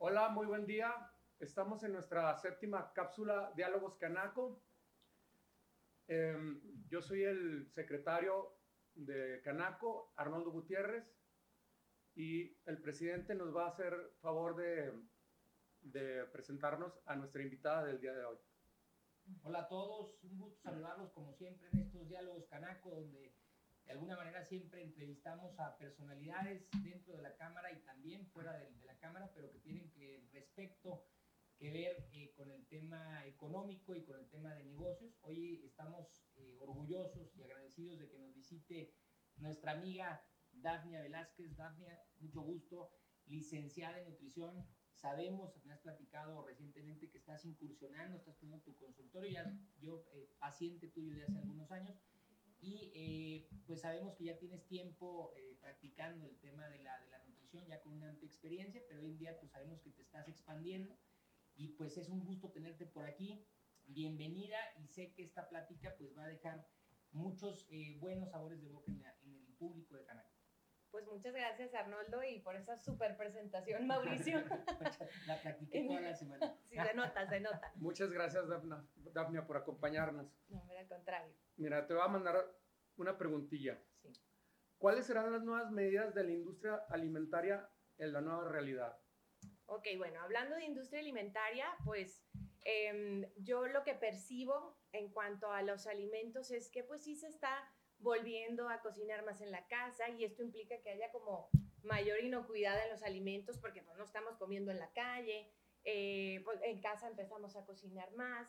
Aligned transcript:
Hola, 0.00 0.28
muy 0.28 0.46
buen 0.46 0.64
día. 0.64 0.94
Estamos 1.40 1.82
en 1.82 1.92
nuestra 1.92 2.36
séptima 2.36 2.92
cápsula 2.92 3.52
Diálogos 3.56 3.96
Canaco. 3.96 4.62
Em, 6.06 6.60
yo 6.86 7.02
soy 7.02 7.24
el 7.24 7.68
secretario 7.72 8.60
de 8.94 9.42
Canaco, 9.42 10.12
Arnoldo 10.14 10.52
Gutiérrez, 10.52 11.18
y 12.14 12.56
el 12.66 12.80
presidente 12.80 13.34
nos 13.34 13.54
va 13.54 13.64
a 13.64 13.70
hacer 13.70 14.12
favor 14.20 14.54
de, 14.54 14.92
de 15.80 16.26
presentarnos 16.26 17.02
a 17.04 17.16
nuestra 17.16 17.42
invitada 17.42 17.82
del 17.84 18.00
día 18.00 18.12
de 18.12 18.24
hoy. 18.24 18.38
Hola 19.42 19.62
a 19.62 19.68
todos, 19.68 20.16
un 20.22 20.38
gusto 20.38 20.60
saludarlos 20.62 21.10
como 21.10 21.34
siempre 21.34 21.70
en 21.72 21.80
estos 21.80 22.08
diálogos 22.08 22.46
Canaco, 22.46 22.90
donde 22.90 23.34
de 23.88 23.94
alguna 23.94 24.16
manera 24.16 24.44
siempre 24.44 24.82
entrevistamos 24.82 25.58
a 25.58 25.78
personalidades 25.78 26.68
dentro 26.82 27.16
de 27.16 27.22
la 27.22 27.34
Cámara 27.36 27.72
y 27.72 27.80
también 27.80 28.26
fuera 28.26 28.52
de, 28.52 28.70
de 28.70 28.84
la 28.84 28.98
Cámara, 28.98 29.32
pero 29.34 29.50
que 29.50 29.60
tienen 29.60 29.90
que 29.92 30.28
respecto 30.30 31.06
que 31.56 31.70
ver 31.70 32.06
eh, 32.12 32.34
con 32.36 32.50
el 32.50 32.66
tema 32.66 33.26
económico 33.26 33.96
y 33.96 34.04
con 34.04 34.20
el 34.20 34.28
tema 34.28 34.54
de 34.54 34.64
negocios. 34.64 35.18
Hoy 35.22 35.62
estamos 35.64 36.22
eh, 36.36 36.58
orgullosos 36.60 37.34
y 37.34 37.42
agradecidos 37.42 37.98
de 37.98 38.10
que 38.10 38.18
nos 38.18 38.34
visite 38.34 38.94
nuestra 39.38 39.72
amiga 39.72 40.22
Dafnia 40.52 41.00
Velázquez. 41.00 41.56
Dafnia, 41.56 41.98
mucho 42.18 42.42
gusto, 42.42 42.90
licenciada 43.24 43.98
en 44.00 44.10
nutrición. 44.10 44.68
Sabemos, 44.92 45.56
me 45.64 45.72
has 45.72 45.80
platicado 45.80 46.44
recientemente 46.46 47.08
que 47.08 47.16
estás 47.16 47.46
incursionando, 47.46 48.18
estás 48.18 48.36
poniendo 48.36 48.62
tu 48.64 48.76
consultorio, 48.76 49.30
ya 49.30 49.58
yo 49.80 50.04
eh, 50.12 50.28
paciente 50.38 50.88
tuyo 50.88 51.14
de 51.14 51.24
hace 51.24 51.38
algunos 51.38 51.70
años, 51.72 51.96
y 52.60 53.46
pues 53.66 53.80
sabemos 53.80 54.14
que 54.16 54.24
ya 54.24 54.38
tienes 54.38 54.66
tiempo 54.66 55.34
practicando 55.60 56.26
el 56.26 56.38
tema 56.38 56.68
de 56.68 56.78
la, 56.78 56.98
de 57.00 57.08
la 57.08 57.18
nutrición, 57.24 57.66
ya 57.66 57.80
con 57.82 57.92
una 57.92 58.08
amplia 58.08 58.26
experiencia, 58.26 58.82
pero 58.88 59.00
hoy 59.00 59.10
en 59.10 59.18
día 59.18 59.38
pues 59.38 59.52
sabemos 59.52 59.80
que 59.80 59.90
te 59.90 60.02
estás 60.02 60.28
expandiendo 60.28 60.98
y 61.56 61.68
pues 61.68 61.96
es 61.98 62.08
un 62.08 62.24
gusto 62.24 62.50
tenerte 62.50 62.86
por 62.86 63.04
aquí. 63.04 63.44
Bienvenida 63.86 64.56
y 64.78 64.86
sé 64.86 65.12
que 65.12 65.24
esta 65.24 65.48
plática 65.48 65.94
pues 65.98 66.16
va 66.16 66.24
a 66.24 66.28
dejar 66.28 66.66
muchos 67.12 67.66
eh, 67.70 67.96
buenos 68.00 68.30
sabores 68.30 68.60
de 68.62 68.68
boca 68.68 68.92
en, 69.22 69.34
el 69.34 69.54
público 69.58 69.96
de 69.96 70.04
Canal. 70.04 70.26
Pues 70.90 71.06
muchas 71.06 71.34
gracias 71.34 71.74
Arnoldo 71.74 72.22
y 72.24 72.40
por 72.40 72.56
esa 72.56 72.76
super 72.78 73.16
presentación 73.16 73.86
Mauricio. 73.86 74.38
la 75.26 75.40
practiqué 75.40 75.84
toda 75.86 76.00
la 76.00 76.14
semana. 76.14 76.54
Sí, 76.68 76.76
se 76.76 76.94
nota, 76.94 77.28
se 77.28 77.40
nota. 77.40 77.72
Muchas 77.76 78.10
gracias 78.10 78.44
Dafnia, 79.12 79.46
por 79.46 79.56
acompañarnos. 79.56 80.26
No, 80.48 80.62
al 80.78 80.88
contrario. 80.88 81.34
Mira, 81.56 81.86
te 81.86 81.94
voy 81.94 82.02
a 82.02 82.08
mandar 82.08 82.36
una 82.96 83.16
preguntilla. 83.16 83.82
Sí. 84.02 84.12
¿Cuáles 84.78 85.06
serán 85.06 85.32
las 85.32 85.42
nuevas 85.42 85.70
medidas 85.70 86.14
de 86.14 86.24
la 86.24 86.30
industria 86.30 86.76
alimentaria 86.88 87.68
en 87.98 88.12
la 88.12 88.20
nueva 88.20 88.48
realidad? 88.48 88.96
Ok, 89.66 89.86
bueno, 89.98 90.20
hablando 90.20 90.56
de 90.56 90.64
industria 90.64 91.00
alimentaria, 91.00 91.66
pues 91.84 92.24
em, 92.64 93.24
yo 93.36 93.66
lo 93.66 93.82
que 93.82 93.94
percibo 93.94 94.78
en 94.92 95.10
cuanto 95.10 95.52
a 95.52 95.62
los 95.62 95.86
alimentos 95.86 96.50
es 96.50 96.70
que 96.70 96.84
pues 96.84 97.02
sí 97.02 97.16
se 97.16 97.28
está 97.28 97.70
volviendo 97.98 98.68
a 98.68 98.80
cocinar 98.80 99.24
más 99.24 99.40
en 99.40 99.50
la 99.50 99.66
casa 99.66 100.08
y 100.08 100.24
esto 100.24 100.42
implica 100.42 100.80
que 100.82 100.90
haya 100.90 101.10
como 101.10 101.50
mayor 101.82 102.20
inocuidad 102.20 102.82
en 102.84 102.90
los 102.90 103.02
alimentos 103.02 103.58
porque 103.58 103.82
pues, 103.82 103.96
no 103.96 104.04
estamos 104.04 104.36
comiendo 104.36 104.70
en 104.70 104.78
la 104.78 104.92
calle, 104.92 105.50
eh, 105.84 106.42
pues, 106.44 106.60
en 106.62 106.80
casa 106.80 107.08
empezamos 107.08 107.56
a 107.56 107.64
cocinar 107.64 108.12
más, 108.14 108.48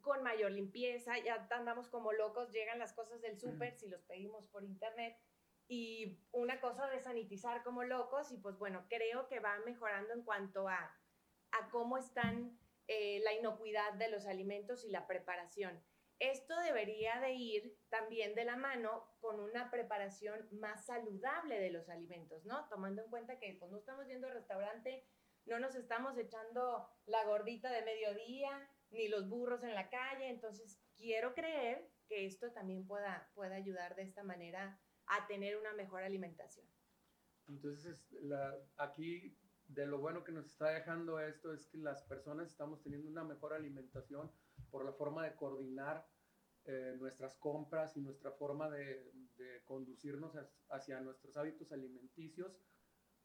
con 0.00 0.22
mayor 0.22 0.52
limpieza, 0.52 1.18
ya 1.18 1.46
andamos 1.50 1.88
como 1.88 2.12
locos, 2.12 2.52
llegan 2.52 2.78
las 2.78 2.92
cosas 2.92 3.20
del 3.20 3.38
súper 3.38 3.74
si 3.74 3.88
los 3.88 4.02
pedimos 4.04 4.46
por 4.46 4.62
internet 4.62 5.16
y 5.66 6.18
una 6.32 6.60
cosa 6.60 6.88
de 6.88 7.00
sanitizar 7.00 7.62
como 7.62 7.84
locos 7.84 8.30
y 8.32 8.38
pues 8.38 8.56
bueno, 8.58 8.86
creo 8.88 9.28
que 9.28 9.40
va 9.40 9.58
mejorando 9.60 10.14
en 10.14 10.22
cuanto 10.22 10.68
a, 10.68 10.96
a 11.50 11.70
cómo 11.70 11.98
están 11.98 12.58
eh, 12.86 13.20
la 13.22 13.34
inocuidad 13.34 13.92
de 13.94 14.08
los 14.08 14.26
alimentos 14.26 14.84
y 14.84 14.90
la 14.90 15.06
preparación. 15.06 15.82
Esto 16.18 16.58
debería 16.60 17.20
de 17.20 17.34
ir 17.34 17.78
también 17.90 18.34
de 18.34 18.44
la 18.44 18.56
mano 18.56 19.04
con 19.20 19.38
una 19.38 19.70
preparación 19.70 20.48
más 20.50 20.86
saludable 20.86 21.60
de 21.60 21.70
los 21.70 21.88
alimentos, 21.88 22.44
¿no? 22.44 22.68
Tomando 22.68 23.02
en 23.02 23.10
cuenta 23.10 23.38
que 23.38 23.58
cuando 23.58 23.78
estamos 23.78 24.06
yendo 24.08 24.26
al 24.26 24.34
restaurante, 24.34 25.06
no 25.46 25.60
nos 25.60 25.76
estamos 25.76 26.18
echando 26.18 26.88
la 27.06 27.24
gordita 27.24 27.70
de 27.70 27.84
mediodía, 27.84 28.68
ni 28.90 29.08
los 29.08 29.28
burros 29.28 29.62
en 29.62 29.74
la 29.74 29.88
calle, 29.90 30.28
entonces 30.28 30.80
quiero 30.96 31.34
creer 31.34 31.88
que 32.08 32.26
esto 32.26 32.50
también 32.52 32.86
pueda, 32.86 33.30
pueda 33.34 33.54
ayudar 33.54 33.94
de 33.94 34.02
esta 34.02 34.22
manera 34.22 34.80
a 35.06 35.26
tener 35.26 35.56
una 35.56 35.72
mejor 35.72 36.02
alimentación. 36.02 36.66
Entonces, 37.48 38.04
aquí 38.76 39.38
de 39.68 39.86
lo 39.86 39.98
bueno 39.98 40.24
que 40.24 40.32
nos 40.32 40.46
está 40.46 40.70
dejando 40.70 41.20
esto 41.20 41.52
es 41.52 41.66
que 41.66 41.78
las 41.78 42.02
personas 42.02 42.48
estamos 42.48 42.82
teniendo 42.82 43.08
una 43.10 43.24
mejor 43.24 43.52
alimentación 43.52 44.30
por 44.70 44.84
la 44.84 44.92
forma 44.92 45.24
de 45.24 45.34
coordinar 45.36 46.06
eh, 46.70 46.94
nuestras 46.98 47.34
compras 47.36 47.96
y 47.96 48.00
nuestra 48.02 48.30
forma 48.30 48.68
de, 48.68 49.10
de, 49.38 49.64
conducirnos 49.64 50.36
hacia 50.68 51.00
nuestros 51.00 51.34
hábitos 51.38 51.72
alimenticios, 51.72 52.62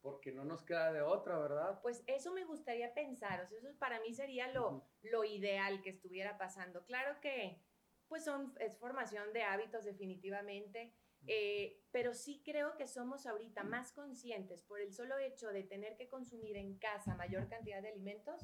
porque 0.00 0.32
no 0.32 0.46
nos 0.46 0.62
queda 0.62 0.90
de 0.90 1.02
otra, 1.02 1.38
¿verdad? 1.38 1.78
Pues 1.82 2.02
eso 2.06 2.32
me 2.32 2.46
gustaría 2.46 2.94
pensar, 2.94 3.42
o 3.42 3.46
sea, 3.46 3.58
eso 3.58 3.68
para 3.78 4.00
mí 4.00 4.14
sería 4.14 4.50
lo, 4.50 4.88
lo 5.02 5.24
ideal 5.24 5.82
que 5.82 5.90
estuviera 5.90 6.38
pasando. 6.38 6.86
Claro 6.86 7.20
que, 7.20 7.60
pues 8.08 8.24
son, 8.24 8.54
es 8.60 8.78
formación 8.78 9.34
de 9.34 9.42
hábitos 9.42 9.84
definitivamente, 9.84 10.94
eh, 11.26 11.82
pero 11.90 12.14
sí 12.14 12.40
creo 12.46 12.78
que 12.78 12.86
somos 12.86 13.26
ahorita 13.26 13.62
más 13.62 13.92
conscientes 13.92 14.62
por 14.62 14.80
el 14.80 14.94
solo 14.94 15.18
hecho 15.18 15.48
de 15.48 15.64
tener 15.64 15.96
que 15.96 16.08
consumir 16.08 16.56
en 16.56 16.78
casa 16.78 17.14
mayor 17.14 17.46
cantidad 17.48 17.82
de 17.82 17.88
alimentos, 17.88 18.40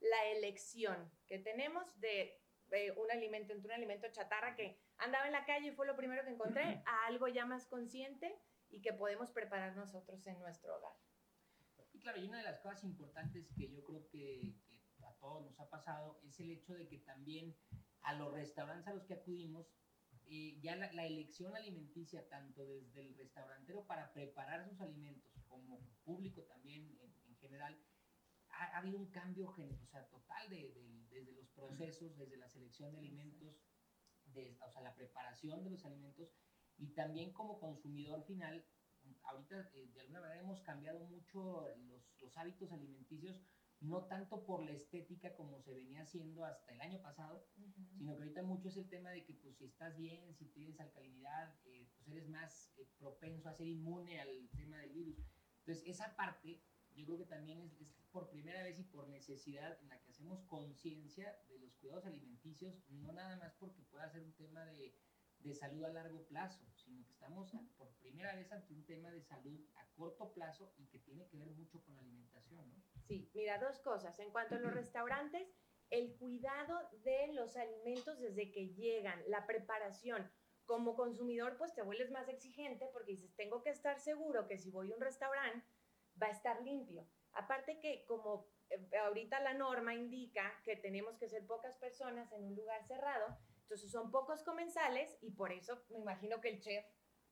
la 0.00 0.26
elección 0.32 1.12
que 1.28 1.38
tenemos 1.38 2.00
de 2.00 2.41
un 2.96 3.10
alimento, 3.10 3.52
entre 3.52 3.68
un 3.68 3.72
alimento 3.72 4.06
chatarra 4.10 4.54
que 4.54 4.78
andaba 4.98 5.26
en 5.26 5.32
la 5.32 5.44
calle 5.44 5.68
y 5.68 5.72
fue 5.72 5.86
lo 5.86 5.96
primero 5.96 6.24
que 6.24 6.30
encontré, 6.30 6.82
a 6.86 7.06
algo 7.06 7.28
ya 7.28 7.46
más 7.46 7.66
consciente 7.66 8.38
y 8.70 8.80
que 8.80 8.92
podemos 8.92 9.30
preparar 9.30 9.76
nosotros 9.76 10.26
en 10.26 10.38
nuestro 10.38 10.76
hogar. 10.76 10.96
Y 11.92 12.00
claro, 12.00 12.20
y 12.20 12.26
una 12.26 12.38
de 12.38 12.44
las 12.44 12.60
cosas 12.60 12.84
importantes 12.84 13.50
que 13.54 13.68
yo 13.68 13.84
creo 13.84 14.08
que, 14.08 14.54
que 14.96 15.06
a 15.06 15.14
todos 15.18 15.44
nos 15.44 15.60
ha 15.60 15.68
pasado 15.68 16.20
es 16.24 16.40
el 16.40 16.50
hecho 16.50 16.74
de 16.74 16.88
que 16.88 16.98
también 16.98 17.54
a 18.00 18.14
los 18.14 18.32
restaurantes 18.32 18.88
a 18.88 18.94
los 18.94 19.04
que 19.04 19.14
acudimos 19.14 19.66
ya 20.60 20.76
la, 20.76 21.06
elección 21.06 21.54
alimenticia, 21.56 22.26
tanto 22.28 22.64
desde 22.66 23.00
el 23.00 23.16
restaurantero 23.16 23.86
para 23.86 24.12
preparar 24.12 24.66
sus 24.66 24.80
alimentos, 24.80 25.30
como 25.48 25.80
público 26.04 26.42
también 26.44 26.98
en, 27.00 27.36
general, 27.36 27.76
ha, 28.52 28.78
habido 28.78 28.98
un 28.98 29.10
cambio 29.10 29.48
o 29.50 29.86
sea, 29.86 30.06
total 30.08 30.48
de, 30.48 30.74
desde 31.10 31.32
los 31.32 31.48
procesos, 31.50 32.16
desde 32.16 32.36
la 32.36 32.48
selección 32.48 32.92
de 32.92 32.98
alimentos, 32.98 33.60
de, 34.26 34.56
o 34.66 34.70
sea, 34.70 34.82
la 34.82 34.94
preparación 34.94 35.64
de 35.64 35.70
los 35.70 35.84
alimentos, 35.84 36.32
y 36.78 36.88
también 36.94 37.32
como 37.32 37.58
consumidor 37.58 38.24
final, 38.24 38.64
ahorita 39.24 39.70
eh, 39.74 39.90
de 39.92 40.00
alguna 40.00 40.20
manera 40.20 40.40
hemos 40.40 40.60
cambiado 40.60 41.00
mucho 41.06 41.68
los, 41.76 42.14
los 42.20 42.36
hábitos 42.38 42.72
alimenticios 42.72 43.42
no 43.82 44.04
tanto 44.04 44.44
por 44.44 44.64
la 44.64 44.72
estética 44.72 45.34
como 45.34 45.60
se 45.60 45.74
venía 45.74 46.02
haciendo 46.02 46.44
hasta 46.44 46.72
el 46.72 46.80
año 46.80 47.02
pasado, 47.02 47.44
sino 47.98 48.16
que 48.16 48.22
ahorita 48.22 48.42
mucho 48.42 48.68
es 48.68 48.76
el 48.76 48.88
tema 48.88 49.10
de 49.10 49.24
que 49.24 49.34
pues 49.34 49.56
si 49.56 49.64
estás 49.64 49.96
bien, 49.96 50.34
si 50.36 50.46
tienes 50.46 50.78
alcalinidad, 50.80 51.54
eh, 51.64 51.88
pues 51.96 52.08
eres 52.08 52.28
más 52.28 52.72
eh, 52.76 52.86
propenso 52.98 53.48
a 53.48 53.54
ser 53.54 53.66
inmune 53.66 54.20
al 54.20 54.48
tema 54.54 54.78
del 54.78 54.92
virus. 54.92 55.18
Entonces 55.58 55.84
esa 55.86 56.14
parte 56.14 56.62
yo 56.94 57.06
creo 57.06 57.18
que 57.18 57.26
también 57.26 57.60
es, 57.60 57.72
es, 57.80 57.92
por 58.10 58.28
primera 58.28 58.62
vez 58.62 58.78
y 58.78 58.84
por 58.84 59.08
necesidad 59.08 59.78
en 59.82 59.88
la 59.88 60.00
que 60.00 60.10
hacemos 60.10 60.42
conciencia 60.42 61.38
de 61.48 61.58
los 61.58 61.74
cuidados 61.76 62.06
alimenticios, 62.06 62.74
no 62.90 63.12
nada 63.12 63.36
más 63.36 63.54
porque 63.54 63.82
pueda 63.82 64.10
ser 64.10 64.22
un 64.22 64.32
tema 64.34 64.64
de 64.66 64.94
de 65.44 65.54
salud 65.54 65.84
a 65.84 65.88
largo 65.88 66.24
plazo, 66.26 66.64
sino 66.76 67.04
que 67.04 67.12
estamos 67.12 67.52
por 67.76 67.90
primera 67.96 68.34
vez 68.34 68.50
ante 68.52 68.72
un 68.72 68.84
tema 68.84 69.10
de 69.10 69.22
salud 69.22 69.60
a 69.76 69.86
corto 69.96 70.32
plazo 70.32 70.72
y 70.78 70.86
que 70.86 71.00
tiene 71.00 71.26
que 71.28 71.38
ver 71.38 71.50
mucho 71.50 71.82
con 71.84 71.96
la 71.96 72.02
alimentación, 72.02 72.70
¿no? 72.70 72.82
Sí, 73.06 73.30
mira, 73.34 73.58
dos 73.58 73.80
cosas. 73.80 74.18
En 74.20 74.30
cuanto 74.30 74.54
a 74.54 74.60
los 74.60 74.72
restaurantes, 74.72 75.48
el 75.90 76.14
cuidado 76.16 76.78
de 77.02 77.32
los 77.32 77.56
alimentos 77.56 78.18
desde 78.20 78.50
que 78.52 78.68
llegan, 78.68 79.22
la 79.28 79.46
preparación. 79.46 80.30
Como 80.64 80.94
consumidor, 80.94 81.56
pues 81.58 81.74
te 81.74 81.82
vuelves 81.82 82.12
más 82.12 82.28
exigente 82.28 82.88
porque 82.92 83.12
dices, 83.12 83.34
tengo 83.34 83.62
que 83.62 83.70
estar 83.70 83.98
seguro 83.98 84.46
que 84.46 84.58
si 84.58 84.70
voy 84.70 84.92
a 84.92 84.94
un 84.94 85.00
restaurante 85.00 85.66
va 86.20 86.26
a 86.28 86.30
estar 86.30 86.62
limpio. 86.62 87.06
Aparte 87.32 87.78
que 87.80 88.04
como 88.06 88.48
eh, 88.70 88.96
ahorita 88.98 89.40
la 89.40 89.54
norma 89.54 89.94
indica 89.94 90.60
que 90.64 90.76
tenemos 90.76 91.16
que 91.18 91.28
ser 91.28 91.46
pocas 91.46 91.76
personas 91.76 92.32
en 92.32 92.44
un 92.44 92.54
lugar 92.54 92.84
cerrado, 92.86 93.38
entonces 93.62 93.90
son 93.90 94.10
pocos 94.10 94.42
comensales 94.42 95.16
y 95.22 95.30
por 95.32 95.52
eso 95.52 95.84
me 95.90 95.98
imagino 95.98 96.40
que 96.40 96.50
el 96.50 96.60
chef 96.60 96.84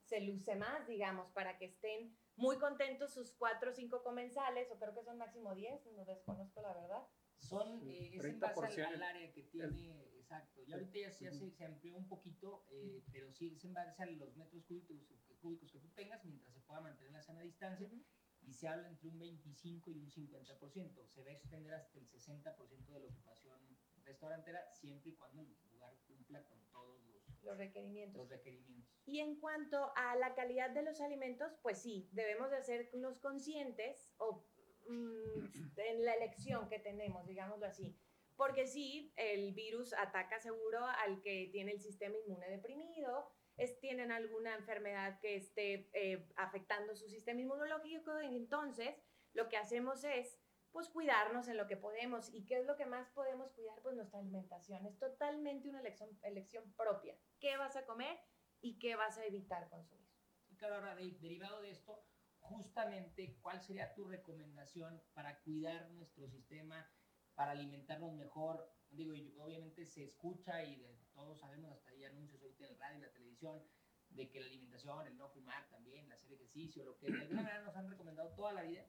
se 0.03 0.21
luce 0.21 0.55
más, 0.55 0.87
digamos, 0.87 1.31
para 1.31 1.57
que 1.57 1.65
estén 1.65 2.17
muy 2.35 2.57
contentos 2.57 3.13
sus 3.13 3.33
cuatro 3.33 3.71
o 3.71 3.73
cinco 3.73 4.03
comensales, 4.03 4.69
o 4.71 4.79
creo 4.79 4.93
que 4.93 5.03
son 5.03 5.17
máximo 5.17 5.53
diez, 5.55 5.85
no 5.95 6.03
desconozco 6.05 6.61
la 6.61 6.73
verdad. 6.73 7.07
Son, 7.37 7.81
eh, 7.87 8.11
es 8.15 8.25
en 8.25 8.39
base 8.39 8.83
al, 8.83 9.01
área 9.01 9.31
que 9.31 9.43
tiene, 9.43 10.17
exacto. 10.17 10.61
Y 10.65 10.73
ahorita 10.73 10.99
ya, 10.99 11.11
se, 11.11 11.31
se, 11.31 11.65
amplió 11.65 11.95
un 11.95 12.07
poquito, 12.07 12.65
eh, 12.69 13.03
pero 13.11 13.31
sí 13.33 13.53
es 13.55 13.63
en 13.63 13.73
base 13.73 14.03
a 14.03 14.05
los 14.05 14.35
metros 14.35 14.63
cúbicos, 14.65 14.97
cúbicos, 15.39 15.71
que 15.71 15.79
tú 15.79 15.89
tengas, 15.89 16.23
mientras 16.25 16.53
se 16.53 16.61
pueda 16.61 16.81
mantener 16.81 17.11
la 17.11 17.21
sana 17.21 17.41
distancia. 17.41 17.87
Y 17.87 18.05
y 18.51 18.53
se 18.53 18.67
habla 18.67 18.89
entre 18.89 19.07
un 19.07 19.17
25 19.17 19.91
y 19.91 19.97
un 19.97 20.09
50%. 20.09 21.07
Se 21.07 21.23
va 21.23 21.29
a 21.29 21.33
extender 21.33 21.73
hasta 21.73 21.97
el 21.97 22.05
60% 22.09 22.85
de 22.85 22.99
la 22.99 23.05
ocupación 23.05 23.57
restaurantera 24.03 24.69
siempre 24.73 25.11
y 25.11 25.15
cuando 25.15 25.41
el 25.41 25.55
lugar 25.71 25.95
cumpla 26.05 26.43
con 26.43 26.59
todos 26.69 27.01
los, 27.05 27.43
los 27.43 27.57
requerimientos. 27.57 28.17
los 28.23 28.29
requerimientos. 28.29 28.91
Y 29.05 29.21
en 29.21 29.39
cuanto 29.39 29.93
a 29.95 30.17
la 30.17 30.35
calidad 30.35 30.69
de 30.71 30.83
los 30.83 30.99
alimentos, 30.99 31.53
pues 31.61 31.81
sí, 31.81 32.09
debemos 32.11 32.51
de 32.51 32.57
hacernos 32.57 33.19
conscientes 33.19 34.11
o 34.17 34.45
mm, 34.89 35.77
en 35.77 36.03
la 36.03 36.15
elección 36.15 36.67
que 36.67 36.79
tenemos, 36.79 37.25
digámoslo 37.25 37.65
así. 37.65 37.97
Porque 38.35 38.67
sí, 38.67 39.13
el 39.15 39.53
virus 39.53 39.93
ataca 39.93 40.41
seguro 40.41 40.83
al 40.85 41.21
que 41.21 41.47
tiene 41.53 41.71
el 41.71 41.79
sistema 41.79 42.17
inmune 42.17 42.49
deprimido, 42.49 43.31
es, 43.63 43.79
tienen 43.79 44.11
alguna 44.11 44.55
enfermedad 44.55 45.19
que 45.19 45.35
esté 45.35 45.89
eh, 45.93 46.27
afectando 46.35 46.95
su 46.95 47.07
sistema 47.09 47.41
inmunológico, 47.41 48.21
y 48.21 48.35
entonces 48.35 48.95
lo 49.33 49.49
que 49.49 49.57
hacemos 49.57 50.03
es 50.03 50.39
pues 50.71 50.87
cuidarnos 50.87 51.47
en 51.49 51.57
lo 51.57 51.67
que 51.67 51.75
podemos. 51.77 52.33
¿Y 52.33 52.45
qué 52.45 52.59
es 52.59 52.65
lo 52.65 52.77
que 52.77 52.85
más 52.85 53.09
podemos 53.09 53.51
cuidar? 53.51 53.81
Pues 53.81 53.95
nuestra 53.95 54.19
alimentación. 54.19 54.85
Es 54.85 54.97
totalmente 54.97 55.67
una 55.69 55.81
elección, 55.81 56.17
elección 56.23 56.73
propia. 56.73 57.15
¿Qué 57.39 57.57
vas 57.57 57.75
a 57.75 57.85
comer 57.85 58.17
y 58.61 58.79
qué 58.79 58.95
vas 58.95 59.17
a 59.17 59.25
evitar 59.25 59.69
consumir? 59.69 60.09
Y 60.47 60.55
claro, 60.55 60.75
ahora 60.75 60.95
de- 60.95 61.17
derivado 61.19 61.61
de 61.61 61.71
esto, 61.71 62.07
justamente, 62.39 63.37
¿cuál 63.41 63.61
sería 63.61 63.93
tu 63.93 64.07
recomendación 64.07 65.03
para 65.13 65.41
cuidar 65.41 65.89
nuestro 65.91 66.27
sistema, 66.29 66.89
para 67.35 67.51
alimentarnos 67.51 68.13
mejor? 68.13 68.73
Digo, 68.89 69.13
obviamente 69.43 69.85
se 69.85 70.05
escucha 70.05 70.63
y 70.63 70.85
todos 71.21 71.39
sabemos, 71.39 71.71
hasta 71.71 71.91
hay 71.91 72.03
anuncios 72.05 72.41
ahorita 72.41 72.65
en 72.65 72.71
el 72.73 72.79
radio 72.79 72.97
y 72.97 73.01
la 73.01 73.11
televisión, 73.11 73.63
de 74.09 74.29
que 74.29 74.39
la 74.41 74.47
alimentación, 74.47 75.07
el 75.07 75.17
no 75.17 75.29
fumar 75.29 75.69
también, 75.69 76.05
el 76.05 76.11
hacer 76.11 76.33
ejercicio, 76.33 76.83
lo 76.83 76.97
que 76.97 77.09
de 77.11 77.21
alguna 77.21 77.43
manera 77.43 77.61
nos 77.63 77.75
han 77.75 77.89
recomendado 77.89 78.29
toda 78.33 78.51
la 78.53 78.63
vida, 78.63 78.85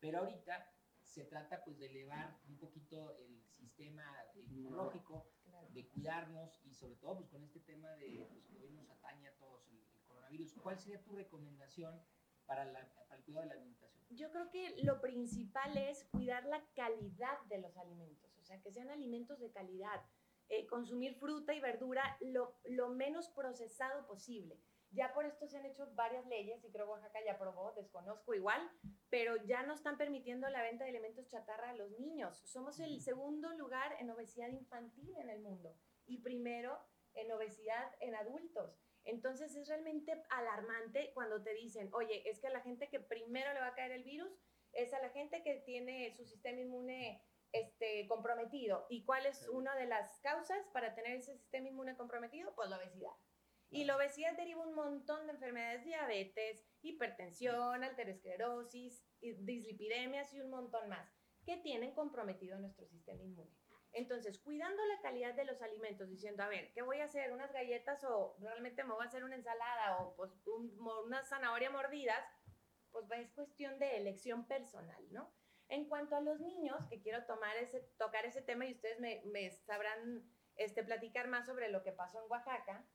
pero 0.00 0.18
ahorita 0.20 0.72
se 1.02 1.24
trata 1.24 1.62
pues 1.64 1.78
de 1.78 1.86
elevar 1.86 2.36
un 2.48 2.58
poquito 2.58 3.16
el 3.18 3.42
sistema 3.52 4.04
inmunológico, 4.34 5.28
Claro. 5.44 5.68
de 5.70 5.86
cuidarnos 5.88 6.58
y 6.64 6.74
sobre 6.74 6.96
todo 6.96 7.18
pues 7.18 7.28
con 7.30 7.44
este 7.44 7.60
tema 7.60 7.88
de 7.92 8.26
pues, 8.28 8.44
que 8.46 8.58
hoy 8.58 8.72
nos 8.72 8.90
atañe 8.90 9.28
a 9.28 9.36
todos 9.36 9.68
el, 9.68 9.78
el 9.78 10.02
coronavirus, 10.02 10.54
¿cuál 10.54 10.76
sería 10.78 11.00
tu 11.04 11.12
recomendación 11.14 12.02
para, 12.46 12.64
la, 12.64 12.80
para 13.08 13.18
el 13.18 13.24
cuidado 13.24 13.42
de 13.44 13.48
la 13.50 13.54
alimentación? 13.60 14.02
Yo 14.10 14.30
creo 14.32 14.50
que 14.50 14.82
lo 14.82 15.00
principal 15.00 15.76
es 15.76 16.04
cuidar 16.10 16.44
la 16.46 16.64
calidad 16.74 17.40
de 17.48 17.58
los 17.58 17.76
alimentos, 17.76 18.36
o 18.38 18.42
sea, 18.42 18.60
que 18.60 18.72
sean 18.72 18.90
alimentos 18.90 19.38
de 19.38 19.50
calidad. 19.52 20.04
Eh, 20.48 20.66
consumir 20.68 21.16
fruta 21.16 21.54
y 21.54 21.60
verdura 21.60 22.16
lo, 22.20 22.56
lo 22.64 22.88
menos 22.90 23.28
procesado 23.30 24.06
posible. 24.06 24.60
Ya 24.92 25.12
por 25.12 25.26
esto 25.26 25.48
se 25.48 25.58
han 25.58 25.66
hecho 25.66 25.88
varias 25.94 26.24
leyes 26.26 26.64
y 26.64 26.70
creo 26.70 26.88
Oaxaca 26.88 27.18
ya 27.24 27.32
aprobó, 27.32 27.72
desconozco 27.72 28.32
igual, 28.32 28.60
pero 29.10 29.36
ya 29.44 29.64
no 29.64 29.74
están 29.74 29.98
permitiendo 29.98 30.48
la 30.48 30.62
venta 30.62 30.84
de 30.84 30.90
alimentos 30.90 31.26
chatarra 31.26 31.70
a 31.70 31.74
los 31.74 31.90
niños. 31.98 32.40
Somos 32.46 32.78
el 32.78 33.00
segundo 33.00 33.52
lugar 33.54 33.96
en 33.98 34.08
obesidad 34.10 34.48
infantil 34.48 35.16
en 35.18 35.30
el 35.30 35.40
mundo 35.40 35.76
y 36.06 36.22
primero 36.22 36.78
en 37.14 37.32
obesidad 37.32 37.92
en 38.00 38.14
adultos. 38.14 38.78
Entonces 39.04 39.54
es 39.56 39.68
realmente 39.68 40.22
alarmante 40.30 41.10
cuando 41.14 41.42
te 41.42 41.54
dicen, 41.54 41.90
oye, 41.92 42.28
es 42.28 42.40
que 42.40 42.46
a 42.46 42.52
la 42.52 42.60
gente 42.60 42.88
que 42.88 43.00
primero 43.00 43.52
le 43.52 43.60
va 43.60 43.68
a 43.68 43.74
caer 43.74 43.92
el 43.92 44.04
virus 44.04 44.32
es 44.72 44.92
a 44.92 45.00
la 45.00 45.10
gente 45.10 45.42
que 45.42 45.62
tiene 45.64 46.12
su 46.12 46.24
sistema 46.24 46.60
inmune 46.60 47.22
este, 47.52 48.06
comprometido. 48.08 48.86
¿Y 48.90 49.04
cuál 49.04 49.26
es 49.26 49.38
Sí. 49.38 49.48
una 49.50 49.74
de 49.76 49.86
las 49.86 50.18
causas 50.20 50.66
para 50.72 50.94
tener 50.94 51.16
ese 51.16 51.36
sistema 51.36 51.68
inmune 51.68 51.96
comprometido? 51.96 52.54
Pues 52.54 52.68
la 52.70 52.78
obesidad. 52.78 53.12
Y 53.68 53.84
la 53.84 53.96
obesidad 53.96 54.36
deriva 54.36 54.64
un 54.64 54.74
montón 54.74 55.26
de 55.26 55.32
enfermedades, 55.32 55.84
diabetes, 55.84 56.64
hipertensión, 56.82 57.82
alterosclerosis, 57.82 59.04
dislipidemias 59.20 60.32
y 60.32 60.40
un 60.40 60.50
montón 60.50 60.88
más, 60.88 61.10
que 61.44 61.56
tienen 61.58 61.92
comprometido 61.94 62.58
nuestro 62.58 62.86
sistema 62.86 63.22
inmune. 63.22 63.50
Entonces, 63.92 64.38
cuidando 64.38 64.84
la 64.84 65.00
calidad 65.00 65.34
de 65.34 65.44
los 65.46 65.62
alimentos, 65.62 66.08
diciendo, 66.08 66.42
a 66.42 66.48
ver, 66.48 66.72
¿qué 66.74 66.82
voy 66.82 67.00
a 67.00 67.04
hacer? 67.04 67.32
¿Unas 67.32 67.52
galletas 67.52 68.04
o 68.04 68.36
realmente 68.40 68.84
me 68.84 68.92
voy 68.92 69.02
a 69.04 69.08
hacer 69.08 69.24
una 69.24 69.36
ensalada 69.36 69.98
o 69.98 70.14
pues 70.16 70.30
un- 70.46 70.76
una 71.04 71.24
zanahoria 71.24 71.70
mordidas? 71.70 72.22
Pues 72.92 73.10
es 73.12 73.32
cuestión 73.32 73.78
de 73.78 73.96
elección 73.96 74.46
personal, 74.46 75.02
¿no? 75.12 75.32
En 75.68 75.88
cuanto 75.88 76.16
a 76.16 76.20
los 76.20 76.40
niños, 76.40 76.78
que 76.88 77.00
quiero 77.00 77.24
tomar 77.24 77.56
ese, 77.56 77.80
tocar 77.98 78.24
ese 78.24 78.42
tema 78.42 78.66
y 78.66 78.72
ustedes 78.72 79.00
me, 79.00 79.22
me 79.26 79.50
sabrán 79.50 80.24
este, 80.56 80.82
platicar 80.84 81.28
más 81.28 81.46
sobre 81.46 81.68
lo 81.68 81.82
que 81.82 81.92
pasó 81.92 82.22
en 82.22 82.30
Oaxaca, 82.30 82.86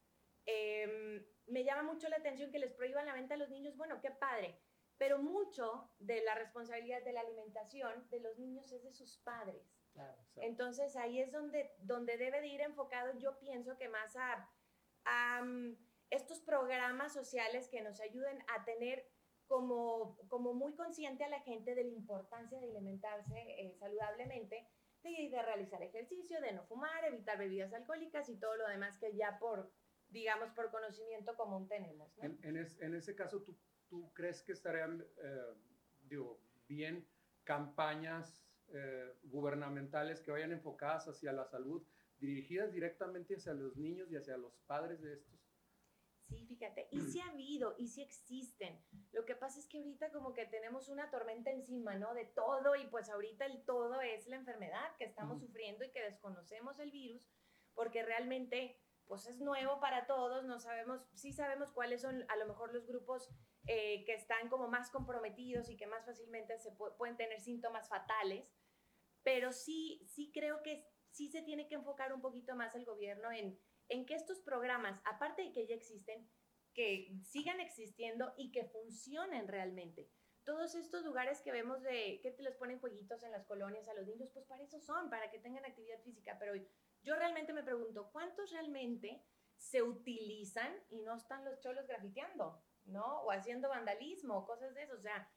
em, 0.45 1.25
me 1.47 1.63
llama 1.63 1.83
mucho 1.83 2.09
la 2.09 2.18
atención 2.18 2.51
que 2.51 2.59
les 2.59 2.73
prohíban 2.73 3.06
la 3.06 3.13
venta 3.13 3.35
a 3.35 3.38
los 3.38 3.50
niños. 3.50 3.77
Bueno, 3.77 4.00
qué 4.01 4.12
padre, 4.12 4.59
pero 4.97 5.19
mucho 5.19 5.91
de 6.00 6.23
la 6.23 6.35
responsabilidad 6.35 7.03
de 7.03 7.13
la 7.13 7.21
alimentación 7.21 8.09
de 8.09 8.19
los 8.19 8.39
niños 8.39 8.71
es 8.71 8.83
de 8.83 8.91
sus 8.91 9.17
padres. 9.19 9.75
Claro. 9.94 10.17
Entonces 10.38 10.95
ahí 10.95 11.19
es 11.19 11.31
donde, 11.31 11.75
donde 11.79 12.17
debe 12.17 12.39
de 12.41 12.47
ir 12.47 12.62
enfocado, 12.62 13.17
yo 13.19 13.38
pienso 13.39 13.77
que 13.77 13.89
más 13.89 14.15
a, 14.15 14.50
a, 15.03 15.44
mm, 15.44 15.75
estos 16.12 16.41
programas 16.41 17.13
sociales 17.13 17.69
que 17.69 17.81
nos 17.81 18.00
ayuden 18.00 18.44
a 18.47 18.63
tener 18.65 19.11
como, 19.51 20.18
como 20.30 20.53
muy 20.53 20.74
consciente 20.75 21.25
a 21.25 21.30
la 21.30 21.42
gente 21.42 21.75
de 21.75 21.83
la 21.83 21.92
importancia 21.92 22.57
de 22.57 22.68
alimentarse 22.69 23.36
eh, 23.38 23.75
saludablemente, 23.77 24.65
de, 25.03 25.30
de 25.30 25.42
realizar 25.42 25.83
ejercicio, 25.83 26.39
de 26.39 26.53
no 26.53 26.63
fumar, 26.63 27.03
evitar 27.03 27.38
bebidas 27.38 27.74
alcohólicas 27.74 28.30
y 28.30 28.39
todo 28.39 28.56
lo 28.56 28.69
demás 28.69 28.98
que 28.98 29.13
ya 29.13 29.38
por, 29.39 29.69
digamos, 30.07 30.51
por 30.51 30.71
conocimiento 30.71 31.36
común 31.36 31.68
tenemos. 31.68 32.18
En, 32.19 32.39
en, 32.44 32.56
en 32.56 32.95
ese 32.95 33.13
caso, 33.13 33.44
¿tú, 33.44 33.59
tú 33.89 34.13
crees 34.13 34.42
que 34.42 34.53
estarían, 34.53 35.06
eh, 35.21 35.53
digo, 36.00 36.39
bien 36.69 37.06
campañas 37.44 38.42
eh, 38.69 39.12
gubernamentales 39.24 40.21
que 40.21 40.31
vayan 40.31 40.53
enfocadas 40.53 41.09
hacia 41.09 41.33
la 41.33 41.44
salud, 41.44 41.86
dirigidas 42.19 42.71
directamente 42.71 43.36
hacia 43.36 43.53
los 43.53 43.75
niños 43.75 44.09
y 44.09 44.15
hacia 44.15 44.38
los 44.38 44.56
padres 44.65 45.01
de 45.01 45.12
estos? 45.12 45.50
Sí, 46.31 46.45
fíjate, 46.45 46.88
y 46.92 47.01
sí 47.01 47.19
ha 47.19 47.30
habido, 47.30 47.75
y 47.78 47.88
sí 47.89 48.01
existen. 48.01 48.81
Lo 49.12 49.25
que 49.25 49.36
pasa 49.36 49.60
es 49.60 49.68
que 49.68 49.80
ahorita 49.80 50.12
como 50.13 50.33
que 50.33 50.45
tenemos 50.45 50.88
una 50.88 51.12
tormenta 51.12 51.51
encima, 51.51 51.95
¿no? 51.95 52.13
De 52.13 52.24
todo, 52.25 52.75
y 52.78 52.88
pues 52.88 53.10
ahorita 53.10 53.45
el 53.45 53.66
todo 53.66 54.00
es 54.00 54.28
la 54.28 54.38
enfermedad 54.38 54.95
que 54.98 55.04
estamos 55.04 55.42
sufriendo 55.42 55.83
y 55.83 55.92
que 55.92 56.01
desconocemos 56.01 56.80
el 56.80 56.89
virus, 56.92 57.28
porque 57.74 58.01
realmente 58.04 58.81
pues 59.07 59.28
es 59.28 59.42
nuevo 59.42 59.81
para 59.81 60.07
todos, 60.07 60.45
no 60.45 60.57
sabemos, 60.62 61.01
sí 61.16 61.33
sabemos 61.33 61.74
cuáles 61.74 62.01
son 62.01 62.24
a 62.30 62.38
lo 62.38 62.45
mejor 62.48 62.74
los 62.74 62.88
grupos 62.88 63.30
eh, 63.68 64.06
que 64.06 64.13
están 64.13 64.48
como 64.48 64.69
más 64.69 64.89
comprometidos 64.89 65.69
y 65.69 65.75
que 65.75 65.86
más 65.86 66.06
fácilmente 66.06 66.57
se 66.60 66.72
pu- 66.77 66.95
pueden 66.95 67.18
tener 67.18 67.42
síntomas 67.42 67.89
fatales, 67.89 68.50
pero 69.24 69.51
sí, 69.51 70.01
sí 70.08 70.32
creo 70.34 70.63
que 70.63 70.88
sí 71.10 71.27
se 71.29 71.41
tiene 71.41 71.67
que 71.67 71.75
enfocar 71.75 72.13
un 72.13 72.22
poquito 72.22 72.55
más 72.55 72.74
el 72.74 72.86
gobierno 72.86 73.29
en, 73.34 73.60
en 73.91 74.05
que 74.05 74.15
estos 74.15 74.39
programas, 74.39 75.00
aparte 75.05 75.43
de 75.43 75.51
que 75.51 75.67
ya 75.67 75.75
existen, 75.75 76.27
que 76.74 77.13
sigan 77.24 77.60
existiendo 77.60 78.33
y 78.38 78.51
que 78.51 78.63
funcionen 78.65 79.48
realmente. 79.48 80.10
Todos 80.45 80.75
estos 80.75 81.03
lugares 81.03 81.41
que 81.41 81.51
vemos 81.51 81.83
de 81.83 82.19
que 82.24 82.31
te 82.31 82.41
les 82.41 82.55
ponen 82.55 82.79
jueguitos 82.79 83.21
en 83.24 83.31
las 83.31 83.45
colonias 83.45 83.88
a 83.89 83.93
los 83.93 84.07
niños, 84.07 84.29
pues 84.33 84.45
para 84.45 84.63
eso 84.63 84.79
son, 84.79 85.10
para 85.10 85.29
que 85.29 85.39
tengan 85.39 85.65
actividad 85.65 86.01
física. 86.03 86.38
Pero 86.39 86.53
yo 87.03 87.15
realmente 87.15 87.51
me 87.51 87.63
pregunto, 87.63 88.10
¿cuántos 88.12 88.50
realmente 88.51 89.24
se 89.57 89.83
utilizan 89.83 90.74
y 90.89 91.01
no 91.01 91.15
están 91.15 91.43
los 91.43 91.60
cholos 91.60 91.86
grafiteando, 91.86 92.63
¿no? 92.86 93.21
O 93.24 93.31
haciendo 93.31 93.69
vandalismo, 93.69 94.45
cosas 94.48 94.74
de 94.74 94.83
eso. 94.83 94.95
O 94.95 95.01
sea, 95.01 95.29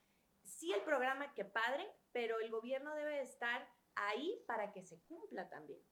sí 0.44 0.72
el 0.72 0.82
programa, 0.82 1.34
que 1.34 1.44
padre, 1.44 1.86
pero 2.12 2.38
el 2.38 2.50
gobierno 2.50 2.94
debe 2.94 3.20
estar 3.20 3.68
ahí 3.96 4.42
para 4.46 4.72
que 4.72 4.84
se 4.84 5.02
cumpla 5.02 5.48
también. 5.48 5.82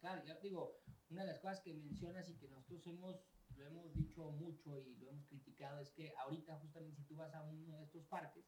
Claro, 0.00 0.22
ya 0.24 0.36
digo, 0.36 0.80
una 1.10 1.22
de 1.22 1.28
las 1.28 1.38
cosas 1.38 1.60
que 1.60 1.74
mencionas 1.74 2.28
y 2.28 2.36
que 2.36 2.48
nosotros 2.48 2.86
hemos, 2.86 3.24
lo 3.56 3.64
hemos 3.66 3.92
dicho 3.94 4.30
mucho 4.32 4.78
y 4.80 4.96
lo 4.96 5.10
hemos 5.10 5.26
criticado 5.26 5.80
es 5.80 5.90
que 5.90 6.12
ahorita 6.18 6.58
justamente 6.58 6.96
si 6.96 7.04
tú 7.04 7.16
vas 7.16 7.34
a 7.34 7.42
uno 7.42 7.78
de 7.78 7.84
estos 7.84 8.04
parques, 8.06 8.44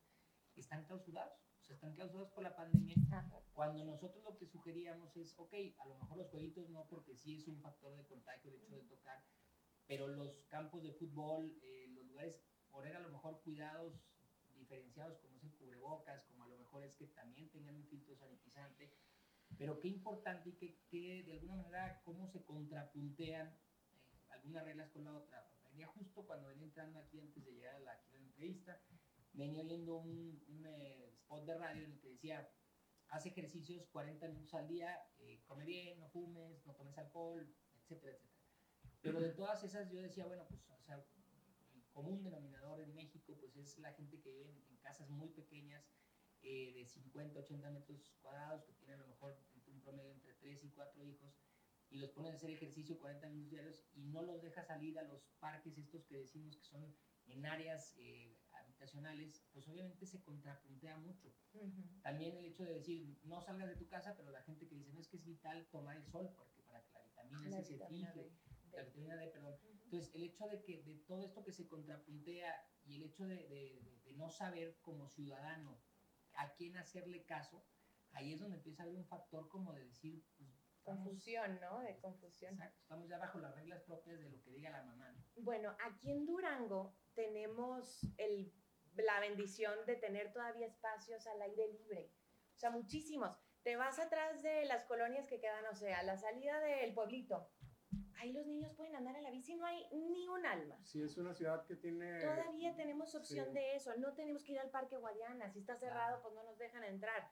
están 0.56 0.84
clausurados, 0.84 1.38
o 1.60 1.64
sea, 1.64 1.74
están 1.74 1.94
clausurados 1.94 2.32
por 2.32 2.42
la 2.42 2.56
pandemia, 2.56 2.96
cuando 3.52 3.84
nosotros 3.84 4.22
lo 4.24 4.36
que 4.36 4.46
sugeríamos 4.46 5.16
es, 5.16 5.34
ok, 5.36 5.54
a 5.78 5.86
lo 5.86 5.96
mejor 5.98 6.18
los 6.18 6.30
jueguitos 6.30 6.68
no, 6.70 6.86
porque 6.88 7.14
sí 7.14 7.36
es 7.36 7.46
un 7.46 7.60
factor 7.60 7.96
de 7.96 8.04
contagio 8.06 8.50
el 8.50 8.62
hecho 8.62 8.76
de 8.76 8.82
tocar, 8.82 9.24
pero 9.86 10.08
los 10.08 10.44
campos 10.48 10.82
de 10.82 10.92
fútbol, 10.92 11.56
eh, 11.62 11.86
los 11.88 12.04
lugares, 12.06 12.42
poner 12.70 12.96
a 12.96 13.00
lo 13.00 13.10
mejor 13.10 13.40
cuidados 13.42 14.00
diferenciados, 14.54 15.18
como 15.18 15.36
es 15.36 15.44
el 15.44 15.54
cubrebocas, 15.54 16.24
como 16.24 16.44
a 16.44 16.48
lo 16.48 16.58
mejor 16.58 16.84
es 16.84 16.94
que 16.96 17.06
también 17.08 17.48
tengan 17.50 17.76
un 17.76 17.86
filtro 17.86 18.14
sanitizante, 18.16 18.92
pero 19.56 19.80
qué 19.80 19.88
importante 19.88 20.50
y 20.50 20.52
que, 20.54 20.78
que 20.88 21.24
de 21.24 21.32
alguna 21.32 21.56
manera 21.56 22.00
cómo 22.04 22.26
se 22.28 22.44
contrapuntean 22.44 23.48
eh, 23.48 24.26
algunas 24.30 24.64
reglas 24.64 24.90
con 24.90 25.04
la 25.04 25.14
otra. 25.14 25.48
Venía 25.70 25.86
justo 25.86 26.26
cuando 26.26 26.48
venía 26.48 26.66
entrando 26.66 26.98
aquí 26.98 27.20
antes 27.20 27.44
de 27.44 27.52
llegar 27.52 27.76
a 27.76 27.80
la, 27.80 27.92
aquí 27.92 28.14
a 28.14 28.18
la 28.18 28.26
entrevista, 28.26 28.80
venía 29.32 29.62
oyendo 29.62 29.96
un, 29.96 30.42
un, 30.48 30.66
eh, 30.66 31.10
spot 31.14 31.46
de 31.46 31.58
radio 31.58 31.84
en 31.84 31.92
el 31.92 32.00
que 32.00 32.10
decía, 32.10 32.50
haz 33.08 33.26
ejercicios 33.26 33.86
40 33.88 34.28
minutos 34.28 34.54
al 34.54 34.68
día, 34.68 34.98
eh, 35.18 35.42
come 35.46 35.64
bien, 35.64 36.00
no 36.00 36.08
fumes, 36.08 36.64
no 36.66 36.74
tomes 36.74 36.96
alcohol, 36.98 37.46
etcétera, 37.82 38.12
etcétera. 38.16 38.38
Pero 39.00 39.20
de 39.20 39.30
todas 39.30 39.62
esas 39.64 39.90
yo 39.90 40.02
decía, 40.02 40.26
bueno, 40.26 40.46
pues, 40.48 40.60
o 40.70 40.82
sea, 40.82 41.04
común 41.92 42.22
denominador 42.22 42.80
en 42.80 42.94
México 42.94 43.36
pues 43.40 43.56
es 43.56 43.78
la 43.78 43.92
gente 43.92 44.20
que 44.20 44.30
vive 44.30 44.50
en, 44.50 44.78
casas 44.82 45.10
muy 45.10 45.28
pequeñas, 45.28 45.84
eh, 46.48 46.72
de 46.72 46.86
50, 46.86 47.40
80 47.40 47.70
metros 47.70 48.10
cuadrados, 48.22 48.64
que 48.64 48.72
tienen 48.72 48.98
a 48.98 49.02
lo 49.02 49.08
mejor 49.08 49.36
un 49.66 49.82
promedio 49.82 50.12
entre 50.12 50.32
3 50.32 50.64
y 50.64 50.70
4 50.70 51.04
hijos, 51.04 51.36
y 51.90 51.98
los 51.98 52.10
pones 52.12 52.32
a 52.32 52.36
hacer 52.36 52.50
ejercicio 52.50 52.98
40 52.98 53.28
minutos 53.28 53.50
diarios 53.50 53.84
y 53.92 54.06
no 54.06 54.22
los 54.22 54.40
dejas 54.40 54.66
salir 54.66 54.98
a 54.98 55.02
los 55.02 55.26
parques 55.40 55.76
estos 55.76 56.06
que 56.06 56.16
decimos 56.16 56.56
que 56.56 56.64
son 56.64 56.96
en 57.26 57.44
áreas 57.44 57.94
eh, 57.98 58.38
habitacionales, 58.52 59.44
pues 59.52 59.68
obviamente 59.68 60.06
se 60.06 60.22
contrapuntea 60.22 60.96
mucho. 60.96 61.34
También 62.02 62.34
el 62.38 62.46
hecho 62.46 62.64
de 62.64 62.72
decir, 62.72 63.18
no 63.24 63.42
salgas 63.42 63.68
de 63.68 63.76
tu 63.76 63.86
casa, 63.86 64.16
pero 64.16 64.30
la 64.30 64.42
gente 64.42 64.66
que 64.66 64.76
dice, 64.76 64.90
no 64.94 65.00
es 65.00 65.08
que 65.08 65.18
es 65.18 65.24
vital 65.26 65.68
tomar 65.70 65.98
el 65.98 66.06
sol, 66.06 66.32
porque 66.34 66.62
para 66.62 66.82
que 66.82 66.92
la 66.94 67.02
vitamina 67.02 67.62
C 67.62 67.76
se 67.76 67.86
fije, 67.88 68.32
la 68.72 68.84
vitamina 68.84 69.16
D, 69.16 69.28
perdón. 69.28 69.58
Entonces, 69.84 70.14
el 70.14 70.22
hecho 70.22 70.46
de 70.48 70.62
que 70.62 70.82
de 70.82 70.94
todo 71.06 71.26
esto 71.26 71.44
que 71.44 71.52
se 71.52 71.66
contrapuntea 71.66 72.54
y 72.86 72.96
el 72.96 73.02
hecho 73.02 73.26
de, 73.26 73.46
de, 73.48 74.00
de 74.04 74.12
no 74.14 74.30
saber 74.30 74.78
como 74.80 75.08
ciudadano 75.10 75.78
a 76.38 76.52
quién 76.54 76.76
hacerle 76.76 77.24
caso, 77.24 77.64
ahí 78.12 78.32
es 78.32 78.40
donde 78.40 78.56
empieza 78.56 78.82
a 78.82 78.86
haber 78.86 78.96
un 78.96 79.06
factor 79.06 79.48
como 79.48 79.72
de 79.72 79.84
decir, 79.84 80.24
pues, 80.36 80.50
confusión, 80.82 81.60
¿no? 81.60 81.80
De 81.80 81.98
confusión. 81.98 82.54
Exacto, 82.54 82.80
estamos 82.80 83.08
ya 83.08 83.18
bajo 83.18 83.38
las 83.38 83.54
reglas 83.54 83.82
propias 83.82 84.18
de 84.18 84.30
lo 84.30 84.40
que 84.42 84.52
diga 84.52 84.70
la 84.70 84.82
mamá. 84.84 85.14
Bueno, 85.36 85.76
aquí 85.84 86.10
en 86.10 86.24
Durango 86.24 86.96
tenemos 87.14 88.06
el, 88.16 88.52
la 88.94 89.20
bendición 89.20 89.74
de 89.86 89.96
tener 89.96 90.32
todavía 90.32 90.66
espacios 90.66 91.26
al 91.26 91.42
aire 91.42 91.68
libre, 91.72 92.12
o 92.54 92.58
sea, 92.58 92.70
muchísimos. 92.70 93.36
Te 93.62 93.76
vas 93.76 93.98
atrás 93.98 94.42
de 94.42 94.64
las 94.64 94.84
colonias 94.86 95.26
que 95.26 95.40
quedan, 95.40 95.66
o 95.66 95.74
sea, 95.74 96.02
la 96.04 96.16
salida 96.16 96.58
del 96.60 96.94
pueblito. 96.94 97.50
Ahí 98.18 98.32
los 98.32 98.46
niños 98.46 98.72
pueden 98.74 98.96
andar 98.96 99.16
en 99.16 99.22
la 99.22 99.30
bici, 99.30 99.54
no 99.54 99.64
hay 99.64 99.86
ni 99.92 100.26
un 100.26 100.44
alma. 100.44 100.76
Sí, 100.84 101.00
es 101.02 101.16
una 101.16 101.34
ciudad 101.34 101.64
que 101.64 101.76
tiene... 101.76 102.20
Todavía 102.20 102.74
tenemos 102.74 103.14
opción 103.14 103.54
de 103.54 103.76
eso, 103.76 103.94
no 103.96 104.14
tenemos 104.14 104.42
que 104.42 104.52
ir 104.52 104.58
al 104.58 104.70
Parque 104.70 104.96
Guadiana, 104.96 105.48
si 105.50 105.60
está 105.60 105.76
cerrado, 105.76 106.20
pues 106.22 106.34
no 106.34 106.42
nos 106.42 106.58
dejan 106.58 106.82
entrar. 106.82 107.30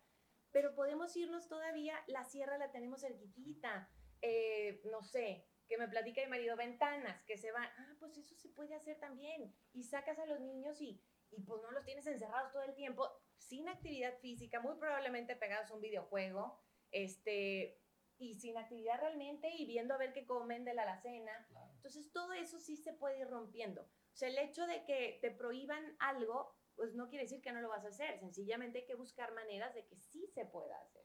Pero 0.53 0.75
podemos 0.77 1.17
irnos 1.17 1.49
todavía, 1.49 1.99
la 2.07 2.25
sierra 2.25 2.57
la 2.57 2.71
tenemos 2.71 3.01
cerquitita, 3.01 3.91
eh, 4.23 4.81
no 4.91 5.03
sé, 5.03 5.45
que 5.67 5.77
me 5.77 5.89
platica 5.89 6.23
mi 6.23 6.29
marido, 6.29 6.57
ventanas, 6.57 7.21
que 7.25 7.37
se 7.37 7.51
van, 7.51 7.69
ah, 7.79 7.97
pues 7.99 8.17
eso 8.17 8.37
se 8.37 8.49
puede 8.51 8.75
hacer 8.75 8.99
también, 9.01 9.53
y 9.73 9.83
sacas 9.83 10.21
a 10.21 10.27
los 10.27 10.41
niños 10.41 10.81
y, 10.81 11.03
y 11.31 11.43
pues 11.43 11.63
no 11.63 11.73
los 11.73 11.85
tienes 11.85 12.07
encerrados 12.07 12.53
todo 12.53 12.63
el 12.63 12.75
tiempo, 12.75 13.11
sin 13.37 13.69
actividad 13.69 14.17
física, 14.19 14.61
muy 14.61 14.77
probablemente 14.77 15.35
pegados 15.35 15.71
a 15.71 15.75
un 15.75 15.81
videojuego, 15.81 16.61
este, 16.93 17.83
y 18.19 18.35
sin 18.37 18.57
actividad 18.57 18.99
realmente, 19.01 19.51
y 19.51 19.67
viendo 19.67 19.95
a 19.95 19.99
ver 19.99 20.13
qué 20.13 20.27
comen 20.27 20.65
de 20.65 20.75
la 20.75 20.83
alacena. 20.83 21.47
Entonces 21.77 22.11
todo 22.13 22.33
eso 22.33 22.59
sí 22.59 22.77
se 22.77 22.93
puede 22.93 23.21
ir 23.21 23.29
rompiendo. 23.29 23.83
O 23.83 24.17
sea, 24.17 24.29
el 24.29 24.39
hecho 24.39 24.67
de 24.67 24.85
que 24.85 25.19
te 25.21 25.31
prohíban 25.31 25.97
algo 25.99 26.57
pues 26.77 26.95
no 26.95 27.09
quiere 27.09 27.25
decir 27.25 27.41
que 27.41 27.53
no 27.53 27.61
lo 27.61 27.71
vas 27.71 27.85
a 27.85 27.89
hacer, 27.89 28.19
sencillamente 28.21 28.81
hay 28.81 28.87
que 28.87 28.95
buscar 28.95 29.33
maneras 29.33 29.75
de 29.75 29.87
que 29.87 29.97
sí 29.97 30.27
se 30.29 30.45
pueda 30.45 30.79
hacer. 30.79 31.03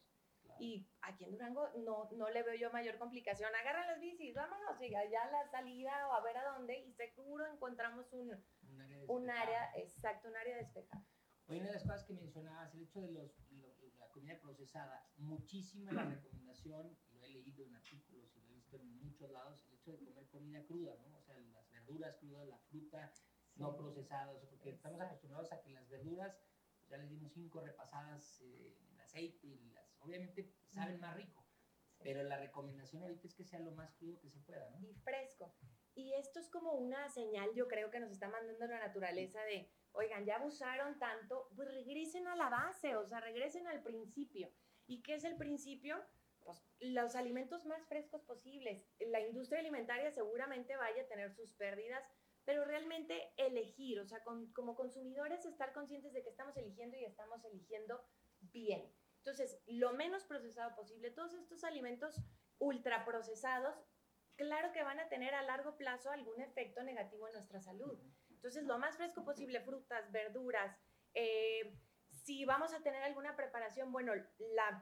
Y 0.60 0.88
aquí 1.02 1.24
en 1.24 1.32
Durango 1.32 1.70
no, 1.80 2.10
no 2.12 2.30
le 2.30 2.44
veo 2.44 2.54
yo 2.54 2.72
mayor 2.72 3.00
complicación. 3.00 3.50
Agarran 3.56 3.88
las 3.88 4.00
bicis, 4.00 4.36
vámonos, 4.36 4.80
y 4.82 4.94
allá 4.94 5.32
la 5.32 5.50
salida 5.50 6.08
o 6.08 6.14
a 6.14 6.22
ver 6.22 6.38
a 6.38 6.52
dónde, 6.52 6.78
y 6.78 6.94
seguro 6.94 7.48
encontramos 7.48 8.12
un, 8.12 8.32
un 9.08 9.30
área, 9.30 9.72
exacto, 9.78 10.28
un 10.28 10.36
área 10.36 10.58
despejada. 10.58 11.04
Oye, 11.48 11.62
una 11.62 11.70
de 11.70 11.76
las 11.76 11.84
cosas 11.84 12.04
que 12.06 12.14
mencionabas, 12.14 12.76
el 12.76 12.84
hecho 12.84 13.02
de 13.02 13.12
los, 13.12 13.32
comida 14.12 14.40
procesada, 14.40 15.08
muchísima 15.18 15.92
la 15.92 16.06
recomendación, 16.06 16.98
lo 17.12 17.24
he 17.24 17.30
leído 17.30 17.66
en 17.66 17.76
artículos 17.76 18.36
y 18.36 18.42
lo 18.42 18.50
he 18.50 18.54
visto 18.54 18.78
en 18.78 19.02
muchos 19.02 19.32
lados, 19.32 19.64
el 19.68 19.74
hecho 19.74 19.92
de 19.92 20.00
comer 20.00 20.28
comida 20.28 20.64
cruda, 20.66 20.96
¿no? 20.98 21.18
O 21.18 21.22
sea, 21.22 21.38
las 21.40 21.70
verduras 21.70 22.16
crudas, 22.18 22.48
la 22.48 22.58
fruta, 22.58 23.12
no 23.56 23.76
procesados, 23.76 24.46
porque 24.46 24.70
estamos 24.70 25.02
acostumbrados 25.02 25.52
a 25.52 25.62
que 25.62 25.72
las 25.72 25.90
verduras, 25.90 26.38
ya 26.88 26.98
les 26.98 27.10
dimos 27.10 27.32
cinco 27.32 27.62
repasadas 27.62 28.42
eh, 28.42 28.78
en 28.90 29.00
aceite 29.00 29.48
y 29.48 29.70
las, 29.72 29.96
obviamente 30.00 30.54
saben 30.68 31.00
más 31.00 31.16
rico, 31.16 31.46
pero 32.00 32.24
la 32.24 32.38
recomendación 32.38 33.04
ahorita 33.04 33.28
es 33.28 33.36
que 33.36 33.46
sea 33.46 33.60
lo 33.60 33.72
más 33.72 33.94
crudo 33.96 34.20
que 34.20 34.30
se 34.30 34.40
pueda, 34.40 34.70
¿no? 34.72 34.80
Y 34.88 34.94
fresco. 34.96 35.54
Y 35.94 36.14
esto 36.14 36.40
es 36.40 36.50
como 36.50 36.74
una 36.74 37.10
señal, 37.10 37.50
yo 37.54 37.68
creo 37.68 37.92
que 37.92 38.00
nos 38.00 38.12
está 38.12 38.30
mandando 38.30 38.66
la 38.68 38.80
naturaleza 38.80 39.42
de, 39.44 39.70
oigan, 39.94 40.26
ya 40.26 40.38
abusaron 40.38 40.98
tanto, 41.00 41.50
pues 41.56 41.68
regresen 41.70 42.28
a 42.28 42.36
la 42.36 42.50
base, 42.50 42.96
o 42.96 43.06
sea, 43.08 43.20
regresen 43.20 43.68
al 43.68 43.84
principio. 43.84 44.52
¿Y 44.88 45.02
qué 45.02 45.16
es 45.16 45.24
el 45.24 45.38
principio? 45.38 46.04
Pues 46.44 46.64
los 46.80 47.16
alimentos 47.16 47.66
más 47.66 47.86
frescos 47.88 48.24
posibles. 48.24 48.84
La 49.00 49.22
industria 49.22 49.60
alimentaria 49.60 50.12
seguramente 50.12 50.76
vaya 50.76 51.04
a 51.04 51.08
tener 51.08 51.32
sus 51.32 51.54
pérdidas 51.54 52.04
pero 52.46 52.66
realmente 52.66 53.32
elegir, 53.38 54.00
o 54.00 54.06
sea, 54.06 54.24
como 54.24 54.76
consumidores 54.76 55.46
estar 55.46 55.74
conscientes 55.74 56.14
de 56.14 56.24
que 56.24 56.30
estamos 56.30 56.58
eligiendo 56.58 56.98
y 56.98 57.06
estamos 57.06 57.44
eligiendo 57.46 58.04
bien. 58.40 58.92
Entonces, 59.18 59.62
lo 59.68 59.94
menos 59.94 60.26
procesado 60.26 60.76
posible, 60.76 61.12
todos 61.12 61.34
estos 61.34 61.64
alimentos 61.64 62.20
ultraprocesados, 62.58 63.76
claro 64.36 64.72
que 64.72 64.84
van 64.84 65.00
a 65.00 65.10
tener 65.10 65.36
a 65.36 65.44
largo 65.44 65.78
plazo 65.78 66.10
algún 66.10 66.42
efecto 66.42 66.82
negativo 66.84 67.28
en 67.28 67.34
nuestra 67.34 67.62
salud. 67.62 68.00
Entonces, 68.42 68.64
lo 68.64 68.80
más 68.80 68.98
fresco 68.98 69.24
posible, 69.24 69.62
frutas, 69.62 70.12
verduras, 70.12 70.76
eh, 71.14 71.78
si 72.10 72.44
vamos 72.44 72.74
a 72.74 72.82
tener 72.82 73.04
alguna 73.04 73.36
preparación, 73.36 73.92
bueno, 73.92 74.14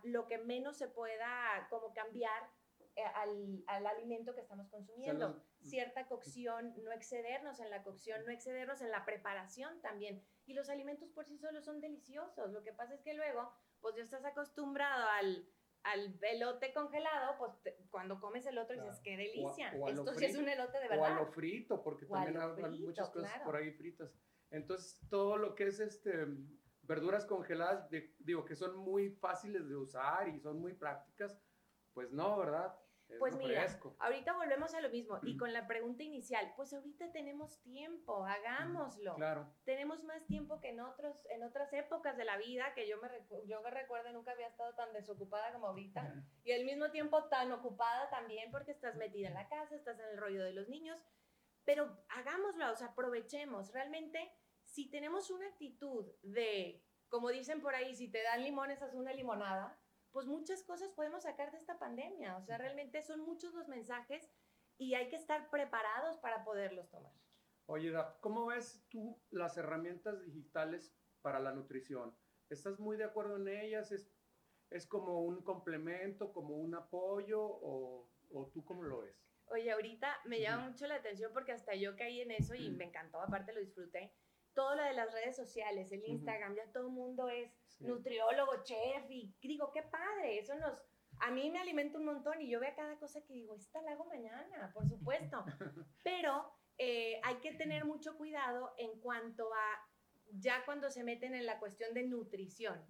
lo 0.04 0.28
que 0.28 0.38
menos 0.38 0.78
se 0.78 0.88
pueda 0.88 1.68
como 1.70 1.94
cambiar 1.94 2.50
eh, 2.96 3.04
al, 3.16 3.64
al, 3.68 3.86
alimento 3.86 4.34
que 4.34 4.40
estamos 4.40 4.70
consumiendo. 4.70 5.44
Cierta 5.62 6.08
cocción, 6.08 6.74
no 6.86 6.94
excedernos 6.94 7.60
en 7.60 7.70
la 7.70 7.84
cocción, 7.84 8.24
no 8.26 8.32
excedernos 8.32 8.82
en 8.82 8.92
la 8.92 9.04
preparación 9.04 9.82
también. 9.82 10.24
Y 10.46 10.54
los 10.54 10.70
alimentos 10.70 11.10
por 11.12 11.26
sí 11.26 11.38
solos 11.38 11.66
son 11.66 11.82
deliciosos. 11.82 12.52
Lo 12.52 12.64
que 12.64 12.72
pasa 12.72 12.94
es 12.96 13.02
que 13.02 13.14
luego, 13.14 13.52
pues 13.82 13.98
ya 13.98 14.04
estás 14.04 14.24
acostumbrado 14.24 15.10
al, 15.10 15.46
al 15.84 16.20
elote 16.22 16.74
congelado, 16.74 17.38
pues 17.38 17.52
cuando 17.90 18.20
comes 18.20 18.46
el 18.46 18.58
otro 18.58 18.76
dices, 18.76 19.00
qué 19.04 19.18
delicia. 19.18 19.72
Esto 19.88 20.14
sí 20.14 20.26
es 20.26 20.36
un 20.36 20.50
elote 20.50 20.80
de 20.80 20.90
verdad. 20.90 21.00
O 21.00 21.06
a 21.06 21.20
lo 21.22 21.28
frito, 21.28 21.82
porque 21.82 22.06
también 22.06 22.38
hay 22.38 22.80
muchas 22.82 23.10
cosas 23.10 23.40
por 23.44 23.56
ahí 23.56 23.72
fritas. 23.72 24.14
Entonces, 24.52 25.00
todo 25.10 25.38
lo 25.38 25.56
que 25.56 25.68
es 25.68 25.80
este 25.80 26.28
verduras 26.90 27.24
congeladas, 27.26 27.88
digo 28.18 28.44
que 28.46 28.56
son 28.56 28.76
muy 28.76 29.12
fáciles 29.12 29.70
de 29.70 29.76
usar 29.76 30.28
y 30.28 30.40
son 30.40 30.60
muy 30.60 30.74
prácticas, 30.74 31.40
pues 31.94 32.12
no, 32.12 32.36
¿verdad? 32.36 32.76
Pues 33.18 33.36
mira, 33.38 33.66
ahorita 34.00 34.34
volvemos 34.34 34.74
a 34.76 34.82
lo 34.82 34.90
mismo 34.90 35.20
y 35.24 35.36
con 35.36 35.52
la 35.52 35.66
pregunta 35.66 36.04
inicial, 36.04 36.54
pues 36.56 36.74
ahorita 36.74 37.12
tenemos 37.12 37.60
tiempo, 37.62 38.26
hagámoslo. 38.26 39.16
Claro. 39.16 39.52
Tenemos 39.66 40.04
más 40.04 40.26
tiempo 40.28 40.60
que 40.60 40.70
en 40.70 40.80
otros 40.80 41.26
en 41.32 41.44
otras 41.44 41.74
épocas 41.74 42.18
de 42.18 42.26
la 42.26 42.38
vida 42.38 42.74
que 42.76 42.88
yo 42.88 42.98
me 43.02 43.10
yo 43.48 43.62
me 43.62 43.72
recuerdo 43.72 44.12
nunca 44.14 44.32
había 44.32 44.48
estado 44.48 44.76
tan 44.76 44.94
desocupada 44.94 45.52
como 45.52 45.68
ahorita 45.68 46.24
y 46.44 46.52
al 46.52 46.66
mismo 46.66 46.92
tiempo 46.92 47.26
tan 47.26 47.52
ocupada 47.52 48.10
también 48.10 48.52
porque 48.52 48.72
estás 48.72 48.96
metida 48.96 49.30
en 49.30 49.34
la 49.34 49.50
casa, 49.50 49.76
estás 49.76 50.00
en 50.00 50.10
el 50.10 50.18
rollo 50.18 50.44
de 50.44 50.54
los 50.54 50.70
niños, 50.70 51.04
pero 51.66 52.04
hagámoslo, 52.10 52.72
o 52.72 52.76
sea, 52.76 52.88
aprovechemos. 52.88 53.74
Realmente 53.74 54.32
si 54.66 54.90
tenemos 54.90 55.32
una 55.32 55.48
actitud 55.48 56.06
de 56.22 56.86
como 57.10 57.30
dicen 57.30 57.60
por 57.60 57.74
ahí, 57.74 57.96
si 57.96 58.12
te 58.12 58.22
dan 58.22 58.44
limones 58.44 58.82
haz 58.84 58.94
una 58.94 59.14
limonada 59.14 59.80
pues 60.12 60.26
muchas 60.26 60.64
cosas 60.64 60.92
podemos 60.92 61.24
sacar 61.24 61.52
de 61.52 61.58
esta 61.58 61.78
pandemia. 61.80 62.38
O 62.38 62.42
sea, 62.42 62.58
realmente 62.58 63.02
son 63.02 63.22
muchos 63.22 63.54
los 63.54 63.68
mensajes 63.68 64.30
y 64.78 64.94
hay 64.96 65.10
que 65.10 65.16
estar 65.16 65.50
preparados 65.50 66.18
para 66.18 66.44
poderlos 66.44 66.90
tomar. 66.90 67.14
Oye, 67.66 67.94
¿cómo 68.22 68.48
ves 68.48 68.84
tú 68.90 69.22
las 69.30 69.58
herramientas 69.58 70.22
digitales 70.24 70.96
para 71.22 71.40
la 71.40 71.52
nutrición? 71.52 72.16
¿Estás 72.50 72.80
muy 72.80 72.98
de 72.98 73.04
acuerdo 73.04 73.38
en 73.38 73.48
ellas? 73.48 73.92
¿Es, 73.92 74.12
es 74.72 74.88
como 74.88 75.22
un 75.22 75.44
complemento, 75.44 76.34
como 76.34 76.56
un 76.56 76.74
apoyo 76.74 77.42
o, 77.42 78.10
o 78.32 78.48
tú 78.48 78.66
cómo 78.66 78.82
lo 78.84 79.02
ves? 79.02 79.16
Oye, 79.46 79.72
ahorita 79.72 80.22
me 80.26 80.40
llama 80.40 80.70
mucho 80.70 80.88
la 80.88 80.96
atención 80.96 81.32
porque 81.34 81.52
hasta 81.52 81.76
yo 81.76 81.96
caí 81.96 82.22
en 82.22 82.32
eso 82.32 82.56
y 82.56 82.70
me 82.72 82.86
encantó, 82.86 83.20
aparte 83.20 83.54
lo 83.54 83.60
disfruté 83.60 84.14
todo 84.54 84.76
lo 84.76 84.84
de 84.84 84.94
las 84.94 85.12
redes 85.14 85.36
sociales, 85.36 85.92
el 85.92 86.04
Instagram, 86.06 86.56
ya 86.56 86.72
todo 86.72 86.88
el 86.88 86.94
mundo 86.94 87.30
es 87.30 87.52
nutriólogo, 87.80 88.64
chef, 88.64 89.10
y 89.10 89.34
digo, 89.42 89.72
qué 89.72 89.84
padre, 89.84 90.40
eso 90.40 90.56
nos, 90.56 90.78
a 91.20 91.32
mí 91.32 91.50
me 91.50 91.60
alimenta 91.60 91.98
un 91.98 92.06
montón 92.06 92.42
y 92.42 92.50
yo 92.50 92.60
veo 92.60 92.74
cada 92.76 92.98
cosa 92.98 93.22
que 93.26 93.34
digo, 93.34 93.56
esta 93.56 93.82
la 93.82 93.92
hago 93.92 94.06
mañana, 94.06 94.72
por 94.74 94.88
supuesto, 94.88 95.44
pero 96.04 96.52
eh, 96.78 97.20
hay 97.24 97.36
que 97.36 97.54
tener 97.54 97.86
mucho 97.86 98.18
cuidado 98.18 98.74
en 98.78 99.00
cuanto 99.00 99.54
a 99.54 99.86
ya 100.32 100.64
cuando 100.64 100.92
se 100.92 101.04
meten 101.04 101.34
en 101.34 101.48
la 101.48 101.60
cuestión 101.60 101.92
de 101.96 102.04
nutrición. 102.04 102.86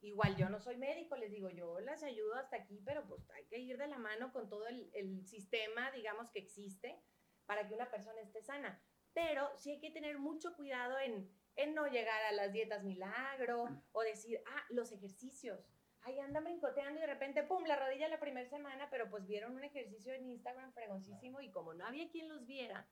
Igual 0.00 0.36
yo 0.36 0.48
no 0.48 0.60
soy 0.60 0.76
médico, 0.76 1.16
les 1.16 1.32
digo, 1.32 1.50
yo 1.50 1.80
las 1.80 2.04
ayudo 2.04 2.36
hasta 2.36 2.56
aquí, 2.56 2.80
pero 2.84 3.04
pues 3.08 3.28
hay 3.30 3.44
que 3.46 3.58
ir 3.58 3.76
de 3.78 3.88
la 3.88 3.98
mano 3.98 4.32
con 4.32 4.48
todo 4.48 4.68
el, 4.68 4.88
el 4.94 5.26
sistema, 5.26 5.90
digamos, 5.90 6.30
que 6.30 6.38
existe 6.38 7.02
para 7.46 7.66
que 7.66 7.74
una 7.74 7.90
persona 7.90 8.20
esté 8.20 8.42
sana 8.42 8.80
pero 9.14 9.50
sí 9.56 9.70
hay 9.70 9.80
que 9.80 9.90
tener 9.90 10.18
mucho 10.18 10.54
cuidado 10.54 10.98
en, 10.98 11.30
en 11.56 11.74
no 11.74 11.86
llegar 11.86 12.22
a 12.24 12.32
las 12.32 12.52
dietas 12.52 12.84
milagro 12.84 13.68
o 13.92 14.02
decir, 14.02 14.42
ah, 14.46 14.64
los 14.70 14.92
ejercicios. 14.92 15.66
Ahí 16.02 16.18
andan 16.20 16.44
brincoteando 16.44 16.98
y 16.98 17.00
de 17.00 17.06
repente, 17.06 17.44
pum, 17.44 17.64
la 17.64 17.76
rodilla 17.76 18.08
la 18.08 18.20
primera 18.20 18.46
semana, 18.50 18.90
pero 18.90 19.08
pues 19.08 19.26
vieron 19.26 19.54
un 19.54 19.64
ejercicio 19.64 20.12
en 20.12 20.26
Instagram 20.26 20.72
fregoncísimo 20.74 21.40
y 21.40 21.50
como 21.50 21.72
no 21.72 21.86
había 21.86 22.10
quien 22.10 22.28
los 22.28 22.44
viera, 22.44 22.86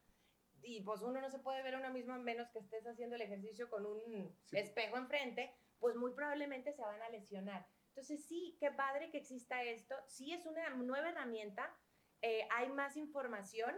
y 0.62 0.80
pues 0.82 1.00
uno 1.02 1.20
no 1.20 1.30
se 1.30 1.40
puede 1.40 1.62
ver 1.62 1.74
a 1.74 1.78
uno 1.78 1.90
mismo 1.90 2.14
a 2.14 2.18
menos 2.18 2.48
que 2.50 2.60
estés 2.60 2.86
haciendo 2.86 3.16
el 3.16 3.22
ejercicio 3.22 3.68
con 3.68 3.84
un 3.84 4.34
espejo 4.52 4.96
enfrente, 4.96 5.52
pues 5.78 5.96
muy 5.96 6.12
probablemente 6.12 6.72
se 6.72 6.82
van 6.82 7.02
a 7.02 7.08
lesionar. 7.08 7.66
Entonces 7.88 8.24
sí, 8.26 8.56
qué 8.58 8.70
padre 8.70 9.10
que 9.10 9.18
exista 9.18 9.62
esto, 9.62 9.94
sí 10.06 10.32
es 10.32 10.46
una 10.46 10.70
nueva 10.70 11.10
herramienta, 11.10 11.76
eh, 12.22 12.46
hay 12.50 12.70
más 12.70 12.96
información, 12.96 13.74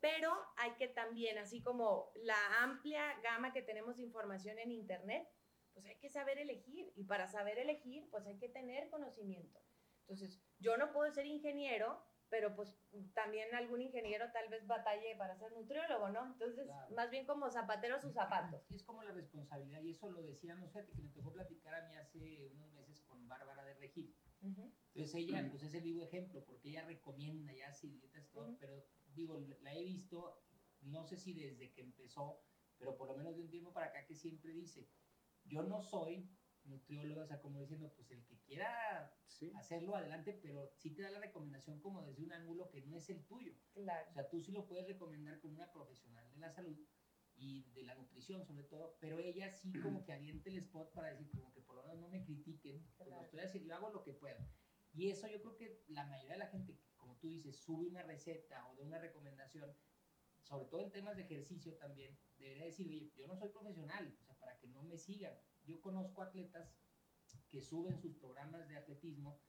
pero 0.00 0.32
hay 0.56 0.72
que 0.74 0.88
también, 0.88 1.38
así 1.38 1.62
como 1.62 2.10
la 2.16 2.62
amplia 2.62 3.18
gama 3.22 3.52
que 3.52 3.62
tenemos 3.62 3.96
de 3.96 4.02
información 4.02 4.58
en 4.58 4.72
Internet, 4.72 5.28
pues 5.72 5.86
hay 5.86 5.98
que 5.98 6.08
saber 6.08 6.38
elegir 6.38 6.92
y 6.96 7.04
para 7.04 7.28
saber 7.28 7.58
elegir, 7.58 8.08
pues 8.10 8.26
hay 8.26 8.38
que 8.38 8.48
tener 8.48 8.88
conocimiento. 8.90 9.60
Entonces, 10.02 10.40
yo 10.58 10.76
no 10.76 10.92
puedo 10.92 11.10
ser 11.12 11.26
ingeniero, 11.26 12.02
pero 12.30 12.54
pues 12.54 12.76
también 13.14 13.54
algún 13.54 13.80
ingeniero 13.80 14.30
tal 14.32 14.48
vez 14.48 14.66
batalle 14.66 15.16
para 15.16 15.36
ser 15.36 15.52
nutriólogo, 15.52 16.10
¿no? 16.10 16.26
Entonces, 16.26 16.68
más 16.94 17.10
bien 17.10 17.26
como 17.26 17.50
zapatero 17.50 17.96
a 17.96 18.00
sus 18.00 18.12
zapatos. 18.12 18.70
Es 18.70 18.82
como 18.82 19.02
la 19.02 19.12
responsabilidad, 19.12 19.82
y 19.82 19.90
eso 19.90 20.10
lo 20.10 20.22
decíamos, 20.22 20.70
fíjate 20.72 20.92
que 20.92 21.02
me 21.02 21.10
tocó 21.10 21.32
platicar 21.32 21.74
a 21.74 21.88
mí 21.88 21.96
hace 21.96 22.48
unos 22.54 22.70
meses 22.72 23.00
con 23.02 23.26
Bárbara 23.28 23.64
de 23.64 23.74
Regil. 23.74 24.14
Entonces 24.40 25.14
ella, 25.14 25.46
pues 25.50 25.62
es 25.62 25.74
el 25.74 25.82
vivo 25.82 26.02
ejemplo, 26.02 26.44
porque 26.44 26.68
ella 26.68 26.84
recomienda, 26.84 27.52
ya 27.52 27.68
hace 27.68 27.88
dietas, 27.88 28.30
todo, 28.30 28.56
pero 28.58 28.84
digo, 29.18 29.38
la 29.62 29.74
he 29.74 29.84
visto, 29.84 30.42
no 30.80 31.04
sé 31.04 31.16
si 31.16 31.34
desde 31.34 31.72
que 31.72 31.82
empezó, 31.82 32.42
pero 32.78 32.96
por 32.96 33.08
lo 33.08 33.16
menos 33.16 33.36
de 33.36 33.42
un 33.42 33.50
tiempo 33.50 33.72
para 33.72 33.86
acá 33.86 34.06
que 34.06 34.14
siempre 34.14 34.52
dice, 34.52 34.88
yo 35.44 35.62
no 35.62 35.82
soy 35.82 36.30
nutrióloga, 36.64 37.22
o 37.22 37.26
sea, 37.26 37.40
como 37.40 37.60
diciendo, 37.60 37.92
pues 37.94 38.10
el 38.10 38.24
que 38.26 38.38
quiera 38.40 39.12
hacerlo 39.56 39.96
adelante, 39.96 40.38
pero 40.42 40.70
sí 40.76 40.90
te 40.90 41.02
da 41.02 41.10
la 41.10 41.20
recomendación 41.20 41.80
como 41.80 42.02
desde 42.02 42.22
un 42.22 42.32
ángulo 42.32 42.70
que 42.70 42.82
no 42.82 42.96
es 42.96 43.08
el 43.10 43.24
tuyo. 43.24 43.54
Claro. 43.72 44.10
O 44.10 44.12
sea, 44.12 44.28
tú 44.28 44.40
sí 44.40 44.52
lo 44.52 44.66
puedes 44.66 44.86
recomendar 44.86 45.40
como 45.40 45.54
una 45.54 45.72
profesional 45.72 46.28
de 46.30 46.38
la 46.38 46.50
salud 46.50 46.78
y 47.36 47.70
de 47.70 47.84
la 47.84 47.94
nutrición 47.94 48.44
sobre 48.44 48.64
todo, 48.64 48.96
pero 49.00 49.18
ella 49.18 49.50
sí 49.50 49.72
como 49.80 50.04
que 50.04 50.12
aviente 50.12 50.50
el 50.50 50.58
spot 50.58 50.92
para 50.92 51.10
decir 51.10 51.30
como 51.30 51.52
que 51.52 51.62
por 51.62 51.76
lo 51.76 51.82
menos 51.82 52.00
no 52.00 52.08
me 52.08 52.24
critiquen, 52.24 52.84
pues 52.96 53.08
lo 53.08 53.22
estoy 53.22 53.40
haciendo, 53.40 53.68
yo 53.68 53.76
hago 53.76 53.90
lo 53.90 54.02
que 54.02 54.12
puedo. 54.12 54.38
Y 54.92 55.10
eso 55.10 55.28
yo 55.28 55.40
creo 55.40 55.56
que 55.56 55.82
la 55.88 56.06
mayoría 56.06 56.32
de 56.32 56.38
la 56.38 56.48
gente, 56.48 56.78
como 57.08 57.20
tú 57.20 57.28
dices, 57.28 57.56
sube 57.56 57.86
una 57.86 58.02
receta 58.02 58.68
o 58.68 58.76
de 58.76 58.82
una 58.82 58.98
recomendación, 58.98 59.74
sobre 60.42 60.66
todo 60.66 60.82
en 60.82 60.90
temas 60.90 61.16
de 61.16 61.22
ejercicio 61.22 61.74
también, 61.76 62.18
debería 62.38 62.66
decir, 62.66 62.86
oye, 62.86 63.10
yo 63.16 63.26
no 63.26 63.34
soy 63.34 63.48
profesional, 63.48 64.14
o 64.20 64.24
sea, 64.24 64.38
para 64.38 64.58
que 64.58 64.68
no 64.68 64.82
me 64.82 64.98
sigan. 64.98 65.32
Yo 65.64 65.80
conozco 65.80 66.20
atletas 66.20 66.76
que 67.48 67.62
suben 67.62 67.98
sus 67.98 68.14
programas 68.16 68.68
de 68.68 68.76
atletismo 68.76 69.40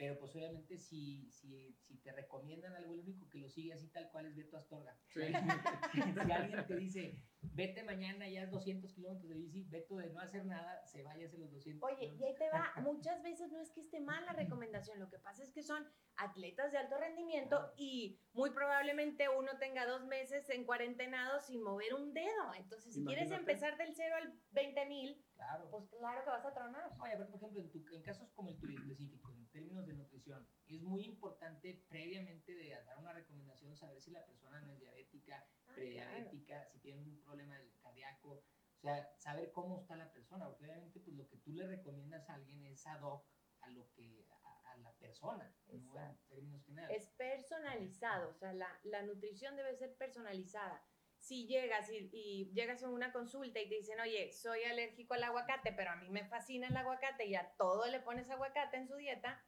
pero 0.00 0.18
pues 0.18 0.34
obviamente 0.34 0.78
si, 0.78 1.30
si, 1.30 1.76
si 1.82 1.98
te 1.98 2.10
recomiendan 2.10 2.74
algo, 2.74 2.94
el 2.94 3.00
único 3.00 3.28
que 3.28 3.36
lo 3.36 3.50
sigue 3.50 3.74
así 3.74 3.88
tal 3.88 4.10
cual 4.10 4.24
es 4.24 4.34
Beto 4.34 4.56
Astorga. 4.56 4.98
si 5.92 6.32
alguien 6.32 6.66
te 6.66 6.74
dice, 6.74 7.18
vete 7.42 7.82
mañana 7.82 8.26
ya 8.26 8.46
200 8.46 8.94
kilómetros 8.94 9.28
de 9.28 9.34
bici, 9.34 9.64
Beto 9.64 9.96
de 9.96 10.08
no 10.08 10.20
hacer 10.20 10.46
nada, 10.46 10.82
se 10.86 11.02
vaya 11.02 11.24
a 11.24 11.26
hacer 11.26 11.38
los 11.38 11.52
200 11.52 11.86
Oye, 11.86 12.14
y 12.18 12.24
ahí 12.24 12.34
te 12.34 12.48
va, 12.48 12.72
muchas 12.80 13.22
veces 13.22 13.52
no 13.52 13.60
es 13.60 13.72
que 13.72 13.82
esté 13.82 14.00
mal 14.00 14.24
la 14.24 14.32
recomendación, 14.32 14.98
lo 14.98 15.10
que 15.10 15.18
pasa 15.18 15.42
es 15.42 15.52
que 15.52 15.62
son 15.62 15.86
atletas 16.16 16.72
de 16.72 16.78
alto 16.78 16.96
rendimiento 16.98 17.72
y 17.76 18.18
muy 18.32 18.50
probablemente 18.50 19.28
uno 19.28 19.58
tenga 19.58 19.86
dos 19.86 20.06
meses 20.06 20.48
en 20.48 20.64
cuarentenado 20.64 21.40
sin 21.40 21.62
mover 21.62 21.94
un 21.94 22.14
dedo. 22.14 22.54
Entonces, 22.56 22.94
si 22.94 23.04
quieres 23.04 23.30
empezar 23.30 23.76
del 23.76 23.94
0 23.94 24.14
al 24.16 24.34
20 24.50 24.86
mil, 24.86 25.24
claro. 25.34 25.70
pues 25.70 25.88
claro 25.88 26.24
que 26.24 26.30
vas 26.30 26.44
a 26.44 26.54
tronar. 26.54 26.90
Oye, 27.00 27.16
por 27.16 27.36
ejemplo, 27.36 27.60
en, 27.60 27.70
tu, 27.70 27.84
en 27.92 28.02
casos 28.02 28.30
como 28.32 28.50
el 28.50 28.58
tuyo 28.58 28.78
específico, 28.78 29.29
términos 29.60 29.86
de 29.86 29.94
nutrición, 29.94 30.48
es 30.66 30.82
muy 30.82 31.04
importante 31.04 31.84
previamente 31.88 32.54
de 32.54 32.70
dar 32.70 32.98
una 32.98 33.12
recomendación 33.12 33.76
saber 33.76 34.00
si 34.00 34.10
la 34.10 34.24
persona 34.24 34.60
no 34.60 34.72
es 34.72 34.80
diabética, 34.80 35.46
ah, 35.66 35.72
prediabética, 35.74 36.66
si 36.70 36.78
tiene 36.78 37.02
un 37.02 37.20
problema 37.20 37.58
cardíaco, 37.82 38.30
o 38.30 38.80
sea, 38.80 39.12
saber 39.18 39.52
cómo 39.52 39.80
está 39.80 39.96
la 39.96 40.10
persona, 40.10 40.48
porque 40.48 40.64
obviamente 40.64 41.00
pues 41.00 41.14
lo 41.14 41.28
que 41.28 41.36
tú 41.36 41.52
le 41.52 41.66
recomiendas 41.66 42.28
a 42.30 42.34
alguien 42.34 42.64
es 42.64 42.86
ad 42.86 43.02
hoc 43.02 43.26
a 43.60 43.68
lo 43.68 43.90
que 43.92 44.26
a, 44.30 44.76
la 44.78 44.92
persona, 44.94 45.52
no 45.66 46.00
en 46.00 46.16
términos 46.28 46.64
generales. 46.64 47.02
Es 47.02 47.10
personalizado, 47.10 48.30
o 48.30 48.34
sea, 48.34 48.54
la, 48.54 48.80
la 48.84 49.02
nutrición 49.02 49.56
debe 49.56 49.76
ser 49.76 49.94
personalizada. 49.96 50.82
Si 51.18 51.46
llegas 51.46 51.90
y, 51.90 52.50
llegas 52.54 52.82
a 52.82 52.88
una 52.88 53.12
consulta 53.12 53.60
y 53.60 53.68
te 53.68 53.74
dicen, 53.74 54.00
oye, 54.00 54.32
soy 54.32 54.62
alérgico 54.62 55.14
al 55.14 55.24
aguacate, 55.24 55.72
pero 55.72 55.90
a 55.90 55.96
mí 55.96 56.08
me 56.08 56.24
fascina 56.24 56.68
el 56.68 56.76
aguacate 56.76 57.26
y 57.26 57.34
a 57.34 57.52
todo 57.58 57.86
le 57.86 58.00
pones 58.00 58.30
aguacate 58.30 58.78
en 58.78 58.88
su 58.88 58.96
dieta, 58.96 59.44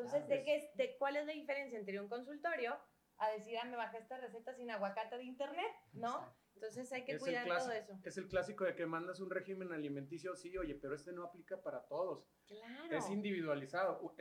entonces, 0.00 0.28
¿de, 0.28 0.42
qué, 0.42 0.70
¿de 0.74 0.96
cuál 0.98 1.16
es 1.16 1.26
la 1.26 1.32
diferencia 1.32 1.78
entre 1.78 2.00
un 2.00 2.08
consultorio 2.08 2.78
a 3.18 3.30
decir, 3.30 3.56
ah, 3.58 3.64
me 3.64 3.76
bajé 3.76 3.98
esta 3.98 4.16
receta 4.18 4.54
sin 4.54 4.70
aguacate 4.70 5.16
de 5.16 5.24
internet, 5.24 5.70
¿no? 5.92 6.34
Entonces 6.54 6.92
hay 6.92 7.04
que 7.04 7.18
cuidar 7.18 7.46
todo 7.46 7.72
eso. 7.72 7.98
Es 8.04 8.18
el 8.18 8.28
clásico 8.28 8.64
de 8.64 8.74
que 8.74 8.84
mandas 8.84 9.20
un 9.20 9.30
régimen 9.30 9.72
alimenticio, 9.72 10.36
sí, 10.36 10.56
oye, 10.58 10.74
pero 10.74 10.94
este 10.94 11.12
no 11.12 11.24
aplica 11.24 11.62
para 11.62 11.86
todos. 11.86 12.26
Claro. 12.46 12.96
Es 12.96 13.08
individualizado. 13.08 14.14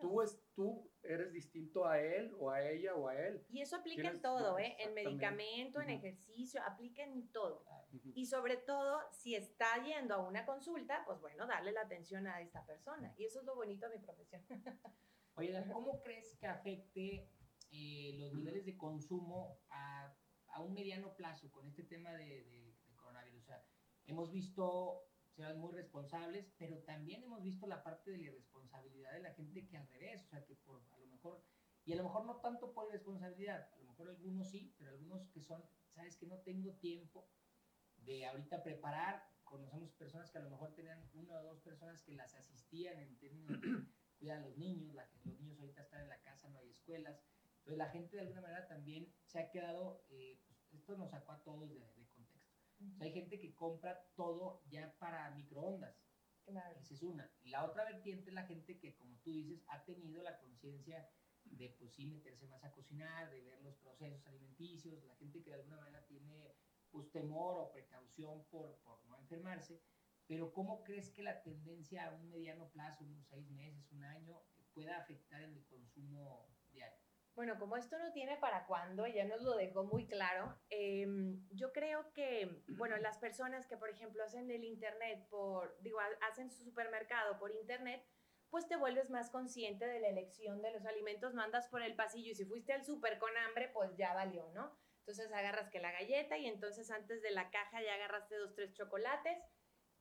Tú, 0.00 0.20
es, 0.20 0.38
tú 0.54 0.90
eres 1.02 1.32
distinto 1.32 1.86
a 1.86 2.00
él 2.00 2.34
o 2.38 2.50
a 2.50 2.62
ella 2.62 2.94
o 2.94 3.08
a 3.08 3.16
él. 3.16 3.46
Y 3.48 3.60
eso 3.60 3.76
aplica 3.76 4.08
en 4.08 4.20
todo, 4.20 4.58
¿eh? 4.58 4.76
En 4.78 4.92
medicamento, 4.92 5.80
en 5.80 5.90
ejercicio, 5.90 6.60
aplica 6.66 7.02
en 7.02 7.30
todo. 7.32 7.64
Y 8.14 8.26
sobre 8.26 8.56
todo, 8.56 9.00
si 9.12 9.34
está 9.34 9.82
yendo 9.82 10.14
a 10.14 10.18
una 10.18 10.44
consulta, 10.44 11.02
pues 11.06 11.20
bueno, 11.20 11.46
darle 11.46 11.72
la 11.72 11.82
atención 11.82 12.26
a 12.26 12.40
esta 12.40 12.66
persona. 12.66 13.14
Y 13.16 13.24
eso 13.24 13.40
es 13.40 13.46
lo 13.46 13.54
bonito 13.54 13.88
de 13.88 13.98
mi 13.98 14.04
profesión. 14.04 14.42
Oye, 15.36 15.64
¿cómo 15.72 16.00
crees 16.00 16.36
que 16.36 16.46
afecte 16.46 17.30
eh, 17.70 18.16
los 18.18 18.34
niveles 18.34 18.64
de 18.64 18.76
consumo 18.76 19.58
a 19.70 20.16
a 20.56 20.62
un 20.62 20.72
mediano 20.72 21.14
plazo 21.14 21.50
con 21.50 21.66
este 21.66 21.82
tema 21.82 22.12
de, 22.14 22.74
coronavirus. 22.96 23.42
O 23.42 23.46
sea, 23.46 23.62
hemos 24.06 24.32
visto 24.32 25.02
ser 25.26 25.54
muy 25.56 25.72
responsables, 25.72 26.50
pero 26.56 26.78
también 26.78 27.22
hemos 27.22 27.42
visto 27.42 27.66
la 27.66 27.82
parte 27.82 28.10
de 28.10 28.18
la 28.18 28.24
irresponsabilidad 28.24 29.12
de 29.12 29.20
la 29.20 29.34
gente 29.34 29.66
que 29.66 29.76
al 29.76 29.86
revés, 29.88 30.24
o 30.24 30.28
sea, 30.28 30.44
que 30.44 30.56
por 30.56 30.82
a 30.92 30.98
lo 30.98 31.06
mejor, 31.06 31.44
y 31.84 31.92
a 31.92 31.96
lo 31.96 32.04
mejor 32.04 32.24
no 32.24 32.40
tanto 32.40 32.72
por 32.72 32.88
irresponsabilidad, 32.88 33.68
a 33.70 33.78
lo 33.78 33.84
mejor 33.84 34.08
algunos 34.08 34.48
sí, 34.48 34.74
pero 34.78 34.90
algunos 34.90 35.28
que 35.28 35.42
son, 35.42 35.62
sabes 35.90 36.16
que 36.16 36.26
no 36.26 36.38
tengo 36.38 36.72
tiempo 36.76 37.28
de 37.98 38.24
ahorita 38.24 38.62
preparar, 38.62 39.22
conocemos 39.44 39.92
personas 39.92 40.30
que 40.30 40.38
a 40.38 40.42
lo 40.42 40.50
mejor 40.50 40.74
tenían 40.74 41.06
una 41.12 41.38
o 41.38 41.44
dos 41.44 41.60
personas 41.60 42.02
que 42.02 42.14
las 42.14 42.34
asistían 42.34 42.98
en 42.98 43.18
términos 43.18 43.60
de 43.60 43.86
cuidar 44.18 44.38
a 44.38 44.46
los 44.46 44.56
niños, 44.56 44.94
los 45.24 45.38
niños 45.40 45.58
ahorita 45.60 45.82
están 45.82 46.02
en 46.02 46.08
la 46.08 46.20
casa, 46.22 46.48
no 46.48 46.58
hay 46.58 46.70
escuelas, 46.70 47.20
entonces 47.66 47.78
la 47.78 47.90
gente 47.90 48.14
de 48.14 48.22
alguna 48.22 48.42
manera 48.42 48.68
también 48.68 49.12
se 49.24 49.40
ha 49.40 49.50
quedado, 49.50 50.04
eh, 50.10 50.38
pues, 50.46 50.72
esto 50.72 50.96
nos 50.96 51.10
sacó 51.10 51.32
a 51.32 51.42
todos 51.42 51.68
de, 51.68 51.80
contexto. 52.14 52.38
o 52.94 52.96
sea, 52.96 53.06
hay 53.06 53.12
gente 53.12 53.40
que 53.40 53.56
compra 53.56 54.06
todo 54.14 54.62
ya 54.68 54.96
para 55.00 55.30
microondas. 55.32 55.96
Claro. 56.44 56.78
Esa 56.78 56.94
es 56.94 57.02
una. 57.02 57.28
Y 57.42 57.50
la 57.50 57.64
otra 57.64 57.84
vertiente 57.84 58.30
es 58.30 58.34
la 58.34 58.46
gente 58.46 58.78
que, 58.78 58.94
como 58.94 59.16
tú 59.18 59.32
dices, 59.32 59.64
ha 59.66 59.84
tenido 59.84 60.22
la 60.22 60.38
conciencia 60.38 61.10
de, 61.42 61.70
pues 61.70 61.92
sí, 61.92 62.06
meterse 62.06 62.46
más 62.46 62.62
a 62.62 62.70
cocinar, 62.70 63.32
de 63.32 63.42
ver 63.42 63.60
los 63.62 63.74
procesos 63.78 64.24
alimenticios, 64.28 65.02
la 65.04 65.16
gente 65.16 65.42
que 65.42 65.50
de 65.50 65.56
alguna 65.56 65.78
manera 65.78 66.06
tiene, 66.06 66.54
pues, 66.92 67.10
temor 67.10 67.56
o 67.58 67.72
precaución 67.72 68.44
por, 68.44 68.78
por 68.84 69.04
no 69.06 69.18
enfermarse. 69.18 69.82
Pero 70.26 70.52
¿cómo 70.52 70.82
crees 70.82 71.10
que 71.10 71.22
la 71.22 71.42
tendencia 71.42 72.06
a 72.06 72.14
un 72.14 72.28
mediano 72.28 72.68
plazo, 72.70 73.04
unos 73.04 73.26
seis 73.28 73.50
meses, 73.50 73.90
un 73.92 74.04
año, 74.04 74.42
pueda 74.74 74.98
afectar 74.98 75.42
en 75.42 75.54
el 75.54 75.66
consumo 75.66 76.48
diario? 76.70 76.98
Bueno, 77.34 77.58
como 77.58 77.76
esto 77.76 77.98
no 77.98 78.12
tiene 78.12 78.38
para 78.38 78.66
cuándo, 78.66 79.06
ya 79.06 79.26
nos 79.26 79.42
lo 79.42 79.56
dejó 79.56 79.84
muy 79.84 80.06
claro, 80.06 80.58
em, 80.70 81.46
yo 81.50 81.70
creo 81.70 82.10
que, 82.14 82.62
bueno, 82.68 82.96
las 82.96 83.18
personas 83.18 83.66
que, 83.66 83.76
por 83.76 83.90
ejemplo, 83.90 84.24
hacen 84.24 84.50
el 84.50 84.64
Internet 84.64 85.28
por, 85.28 85.76
digo, 85.82 85.98
hacen 86.30 86.50
su 86.50 86.64
supermercado 86.64 87.38
por 87.38 87.52
Internet, 87.52 88.02
pues 88.48 88.66
te 88.68 88.76
vuelves 88.76 89.10
más 89.10 89.30
consciente 89.30 89.86
de 89.86 90.00
la 90.00 90.08
elección 90.08 90.62
de 90.62 90.70
los 90.70 90.86
alimentos, 90.86 91.34
no 91.34 91.42
andas 91.42 91.68
por 91.68 91.82
el 91.82 91.94
pasillo 91.94 92.32
y 92.32 92.34
si 92.34 92.46
fuiste 92.46 92.72
al 92.72 92.84
súper 92.84 93.18
con 93.18 93.36
hambre, 93.36 93.68
pues 93.74 93.94
ya 93.96 94.14
valió, 94.14 94.50
¿no? 94.54 94.74
Entonces 95.00 95.30
agarras 95.30 95.68
que 95.70 95.80
la 95.80 95.92
galleta 95.92 96.38
y 96.38 96.46
entonces 96.46 96.90
antes 96.90 97.20
de 97.22 97.32
la 97.32 97.50
caja 97.50 97.82
ya 97.82 97.94
agarraste 97.94 98.36
dos, 98.36 98.54
tres 98.54 98.72
chocolates. 98.72 99.38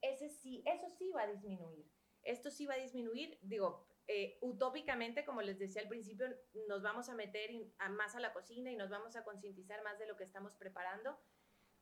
Ese 0.06 0.30
sí, 0.30 0.63
eso 0.65 0.88
sí 0.89 1.12
va 1.12 1.24
a 1.24 1.28
disminuir. 1.28 1.89
Esto 2.22 2.52
sí 2.52 2.65
va 2.65 2.76
a 2.76 2.78
disminuir, 2.78 3.39
digo, 3.41 3.88
eh, 4.08 4.38
utópicamente, 4.41 5.26
como 5.26 5.41
les 5.41 5.58
decía 5.58 5.82
al 5.82 5.88
principio, 5.88 6.28
nos 6.68 6.84
vamos 6.84 7.10
a 7.10 7.15
meter 7.15 7.50
más 7.89 8.15
a 8.15 8.20
la 8.20 8.32
cocina 8.34 8.72
y 8.72 8.76
nos 8.76 8.91
vamos 8.91 9.15
a 9.15 9.24
concientizar 9.24 9.84
más 9.84 9.98
de 9.98 10.06
lo 10.06 10.15
que 10.15 10.24
estamos 10.24 10.56
preparando. 10.56 11.20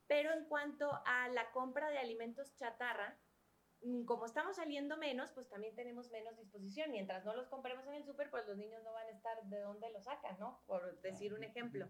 Pero 0.08 0.32
en 0.32 0.46
cuanto 0.46 0.90
a 1.06 1.28
la 1.30 1.52
compra 1.52 1.90
de 1.90 1.98
alimentos 1.98 2.56
chatarra, 2.56 3.20
mm, 3.82 4.06
como 4.06 4.26
estamos 4.26 4.56
saliendo 4.56 4.96
menos, 4.96 5.32
pues 5.34 5.50
también 5.50 5.76
tenemos 5.76 6.10
menos 6.12 6.38
disposición. 6.38 6.92
Mientras 6.92 7.26
no 7.26 7.36
los 7.36 7.50
compremos 7.50 7.86
en 7.88 7.96
el 7.96 8.06
súper, 8.06 8.30
pues 8.30 8.48
los 8.48 8.58
niños 8.58 8.84
no 8.84 8.94
van 8.94 9.08
a 9.08 9.12
estar 9.12 9.44
de 9.44 9.60
dónde 9.60 9.90
los 9.92 10.06
sacan, 10.06 10.40
¿no? 10.40 10.64
Por 10.66 11.02
decir 11.02 11.34
un 11.34 11.44
ejemplo. 11.44 11.90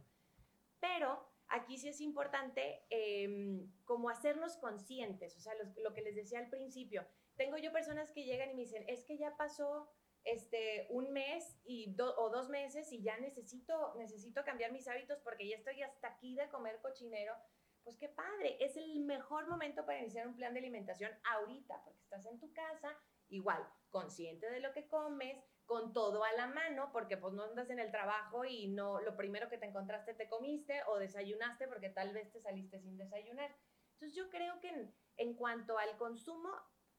Pero 0.80 1.33
aquí 1.54 1.78
sí 1.78 1.88
es 1.90 2.02
importante 2.02 2.84
em, 2.90 3.72
como 3.86 4.10
hacernos 4.10 4.58
conscientes, 4.58 5.38
o 5.38 5.40
sea, 5.40 5.54
lo 5.84 5.94
que 5.94 6.02
les 6.02 6.16
decía 6.16 6.40
al 6.40 6.50
principio. 6.50 7.06
Tengo 7.36 7.58
yo 7.58 7.72
personas 7.72 8.12
que 8.12 8.26
llegan 8.26 8.50
y 8.52 8.56
me 8.56 8.62
dicen, 8.62 8.84
es 8.88 9.04
que 9.06 9.18
ya 9.18 9.38
pasó 9.38 9.90
este, 10.24 10.88
un 10.90 11.12
mes 11.12 11.60
y 11.64 11.96
o 12.00 12.30
dos 12.30 12.50
meses 12.50 12.92
y 12.92 13.04
ya 13.04 13.18
necesito, 13.18 13.94
necesito 13.96 14.44
cambiar 14.44 14.72
mis 14.72 14.88
hábitos 14.88 15.20
porque 15.20 15.48
ya 15.48 15.58
estoy 15.58 15.82
hasta 15.84 16.08
aquí 16.08 16.36
de 16.36 16.50
comer 16.50 16.80
cochinero, 16.82 17.36
pues 17.84 17.98
qué 17.98 18.10
padre, 18.10 18.58
es 18.60 18.76
el 18.78 19.02
mejor 19.02 19.48
momento 19.48 19.86
para 19.86 20.00
iniciar 20.00 20.28
un 20.28 20.36
plan 20.36 20.54
de 20.54 20.60
alimentación 20.60 21.12
ahorita, 21.26 21.84
porque 21.84 22.02
estás 22.02 22.26
en 22.26 22.40
tu 22.40 22.52
casa, 22.54 22.98
igual, 23.28 23.64
consciente 23.90 24.50
de 24.50 24.60
lo 24.60 24.72
que 24.74 24.88
comes, 24.88 25.38
con 25.66 25.94
todo 25.94 26.24
a 26.24 26.32
la 26.34 26.48
mano, 26.48 26.92
porque 26.92 27.18
pues 27.18 27.34
no 27.34 27.44
andas 27.44 27.70
en 27.70 27.80
el 27.80 27.92
trabajo 27.92 28.46
y 28.46 28.68
no, 28.68 29.02
lo 29.02 29.16
primero 29.16 29.50
que 29.50 29.58
te 29.58 29.66
encontraste 29.66 30.14
te 30.14 30.30
comiste 30.30 30.82
o 30.88 30.98
desayunaste 30.98 31.68
porque 31.68 31.90
tal 31.90 32.14
vez 32.14 32.32
te 32.32 32.42
saliste 32.42 32.80
sin 32.80 32.98
desayunar. 32.98 33.56
Entonces 33.94 34.16
yo 34.16 34.30
creo 34.30 34.60
que 34.60 34.92
en, 35.18 35.34
cuanto 35.36 35.78
al 35.78 35.98
consumo, 35.98 36.50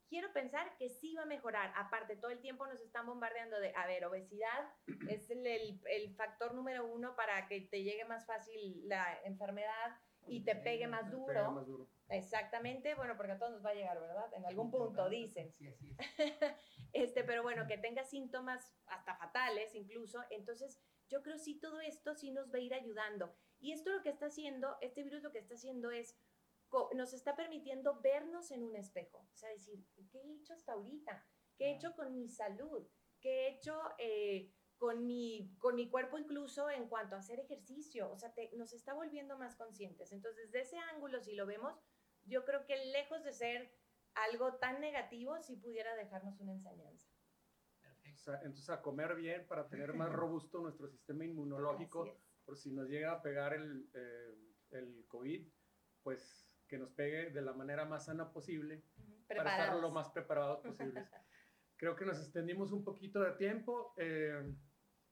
quiero 0.08 0.32
pensar 0.32 0.76
que 0.78 0.88
sí 0.88 1.14
va 1.14 1.22
a 1.22 1.26
mejorar. 1.26 1.72
Aparte, 1.76 2.16
todo 2.16 2.30
el 2.30 2.40
tiempo 2.40 2.66
nos 2.66 2.80
están 2.80 3.06
bombardeando 3.06 3.60
de, 3.60 3.74
a 3.74 3.86
ver, 3.86 4.04
obesidad 4.06 4.72
es 5.08 5.28
el, 5.30 5.46
el, 5.46 6.14
factor 6.14 6.54
número 6.54 6.86
uno 6.86 7.14
para 7.16 7.46
que 7.48 7.60
te 7.60 7.82
llegue 7.82 8.04
más 8.04 8.26
fácil 8.26 8.88
la 8.88 9.20
enfermedad 9.24 9.98
y 10.26 10.44
te 10.44 10.56
pegue 10.56 10.86
más 10.86 11.10
duro. 11.10 11.88
Exactamente, 12.08 12.94
bueno, 12.94 13.16
porque 13.16 13.32
a 13.32 13.38
todos 13.38 13.52
nos 13.52 13.64
va 13.64 13.70
a 13.70 13.74
llegar, 13.74 14.00
¿verdad? 14.00 14.32
En 14.34 14.44
algún 14.44 14.70
punto, 14.70 15.08
dicen. 15.08 15.52
Sí, 15.52 15.66
así 15.66 15.88
es. 15.90 15.96
este, 16.92 17.24
pero 17.24 17.42
bueno, 17.42 17.66
que 17.66 17.78
tenga 17.78 18.04
síntomas 18.04 18.74
hasta 18.86 19.16
fatales 19.16 19.74
incluso. 19.74 20.22
Entonces, 20.30 20.80
yo 21.08 21.22
creo 21.22 21.38
sí 21.38 21.58
todo 21.60 21.80
esto 21.80 22.14
sí 22.14 22.30
nos 22.30 22.52
va 22.52 22.58
a 22.58 22.62
ir 22.62 22.74
ayudando. 22.74 23.34
Y 23.60 23.72
esto 23.72 23.90
lo 23.90 24.02
que 24.02 24.10
está 24.10 24.26
haciendo, 24.26 24.76
este 24.80 25.02
virus 25.02 25.22
lo 25.22 25.32
que 25.32 25.38
está 25.38 25.54
haciendo 25.54 25.90
es 25.90 26.16
nos 26.94 27.12
está 27.14 27.36
permitiendo 27.36 28.00
vernos 28.00 28.50
en 28.50 28.64
un 28.64 28.76
espejo. 28.76 29.18
O 29.32 29.36
sea, 29.36 29.48
decir, 29.50 29.84
¿qué 30.10 30.18
he 30.18 30.34
hecho 30.34 30.54
hasta 30.54 30.72
ahorita? 30.72 31.24
¿Qué 31.56 31.66
he 31.66 31.74
hecho 31.76 31.94
con 31.94 32.14
mi 32.14 32.28
salud? 32.28 32.86
¿Qué 33.20 33.46
he 33.46 33.48
hecho 33.50 33.80
eh, 33.98 34.52
con, 34.84 35.06
mi, 35.06 35.56
con 35.58 35.76
mi 35.76 35.88
cuerpo 35.88 36.18
incluso 36.18 36.68
en 36.68 36.88
cuanto 36.88 37.16
a 37.16 37.20
hacer 37.20 37.40
ejercicio? 37.40 38.10
O 38.10 38.18
sea, 38.18 38.34
nos 38.58 38.74
está 38.74 38.92
volviendo 38.92 39.38
más 39.38 39.56
conscientes. 39.56 40.12
Entonces, 40.12 40.50
desde 40.50 40.60
ese 40.60 40.78
ángulo, 40.94 41.22
si 41.22 41.34
lo 41.34 41.46
vemos, 41.46 41.74
yo 42.24 42.44
creo 42.44 42.66
que 42.66 42.76
lejos 42.92 43.24
de 43.24 43.32
ser 43.32 43.74
algo 44.14 44.56
tan 44.56 44.82
negativo, 44.82 45.40
sí 45.40 45.56
pudiera 45.56 45.96
dejarnos 45.96 46.38
una 46.38 46.52
enseñanza. 46.52 47.08
entonces, 48.42 48.68
a 48.68 48.82
comer 48.82 49.14
bien 49.14 49.46
para 49.48 49.68
tener 49.70 49.94
más 49.94 50.12
robusto 50.12 50.60
nuestro 50.60 50.86
sistema 50.86 51.24
inmunológico, 51.24 52.06
por 52.44 52.58
si 52.58 52.70
nos 52.70 52.86
llega 52.86 53.12
a 53.12 53.22
pegar 53.22 53.54
el, 53.54 53.88
eh, 53.94 54.34
el 54.72 55.06
COVID, 55.08 55.48
pues 56.02 56.46
que 56.68 56.76
nos 56.76 56.90
pegue 56.90 57.30
de 57.30 57.40
la 57.40 57.54
manera 57.54 57.86
más 57.86 58.04
sana 58.04 58.30
posible 58.30 58.84
para 59.26 59.50
estar 59.50 59.76
lo 59.80 59.90
más 59.90 60.10
preparados 60.10 60.60
posibles. 60.60 61.08
Creo 61.76 61.96
que 61.96 62.04
nos 62.04 62.18
extendimos 62.20 62.70
un 62.70 62.84
poquito 62.84 63.22
de 63.22 63.32
tiempo. 63.32 63.94
Eh, 63.96 64.54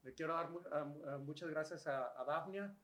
le 0.03 0.15
quiero 0.15 0.35
dar 0.35 0.51
muchas 1.21 1.49
gracias 1.51 1.87
a, 1.87 2.21
a 2.21 2.25
Dafnia, 2.25 2.77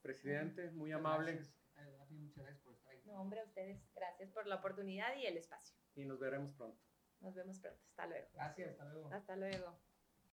presidente, 0.00 0.70
muy 0.70 0.92
amable. 0.92 1.32
Gracias, 1.74 2.10
muchas 2.10 2.44
gracias 2.44 2.62
por 2.62 2.74
estar 2.74 2.92
ahí. 2.92 3.02
No, 3.04 3.20
hombre, 3.20 3.40
a 3.40 3.44
ustedes, 3.44 3.82
gracias 3.94 4.30
por 4.30 4.46
la 4.46 4.56
oportunidad 4.56 5.16
y 5.16 5.26
el 5.26 5.36
espacio. 5.36 5.76
Y 5.94 6.04
nos 6.04 6.18
veremos 6.18 6.52
pronto. 6.54 6.80
Nos 7.20 7.34
vemos 7.34 7.58
pronto. 7.60 7.80
Hasta 7.90 8.06
luego. 8.06 8.28
Gracias, 8.32 8.70
hasta 8.70 8.84
luego. 8.84 9.12
Hasta 9.12 9.36
luego. 9.36 9.78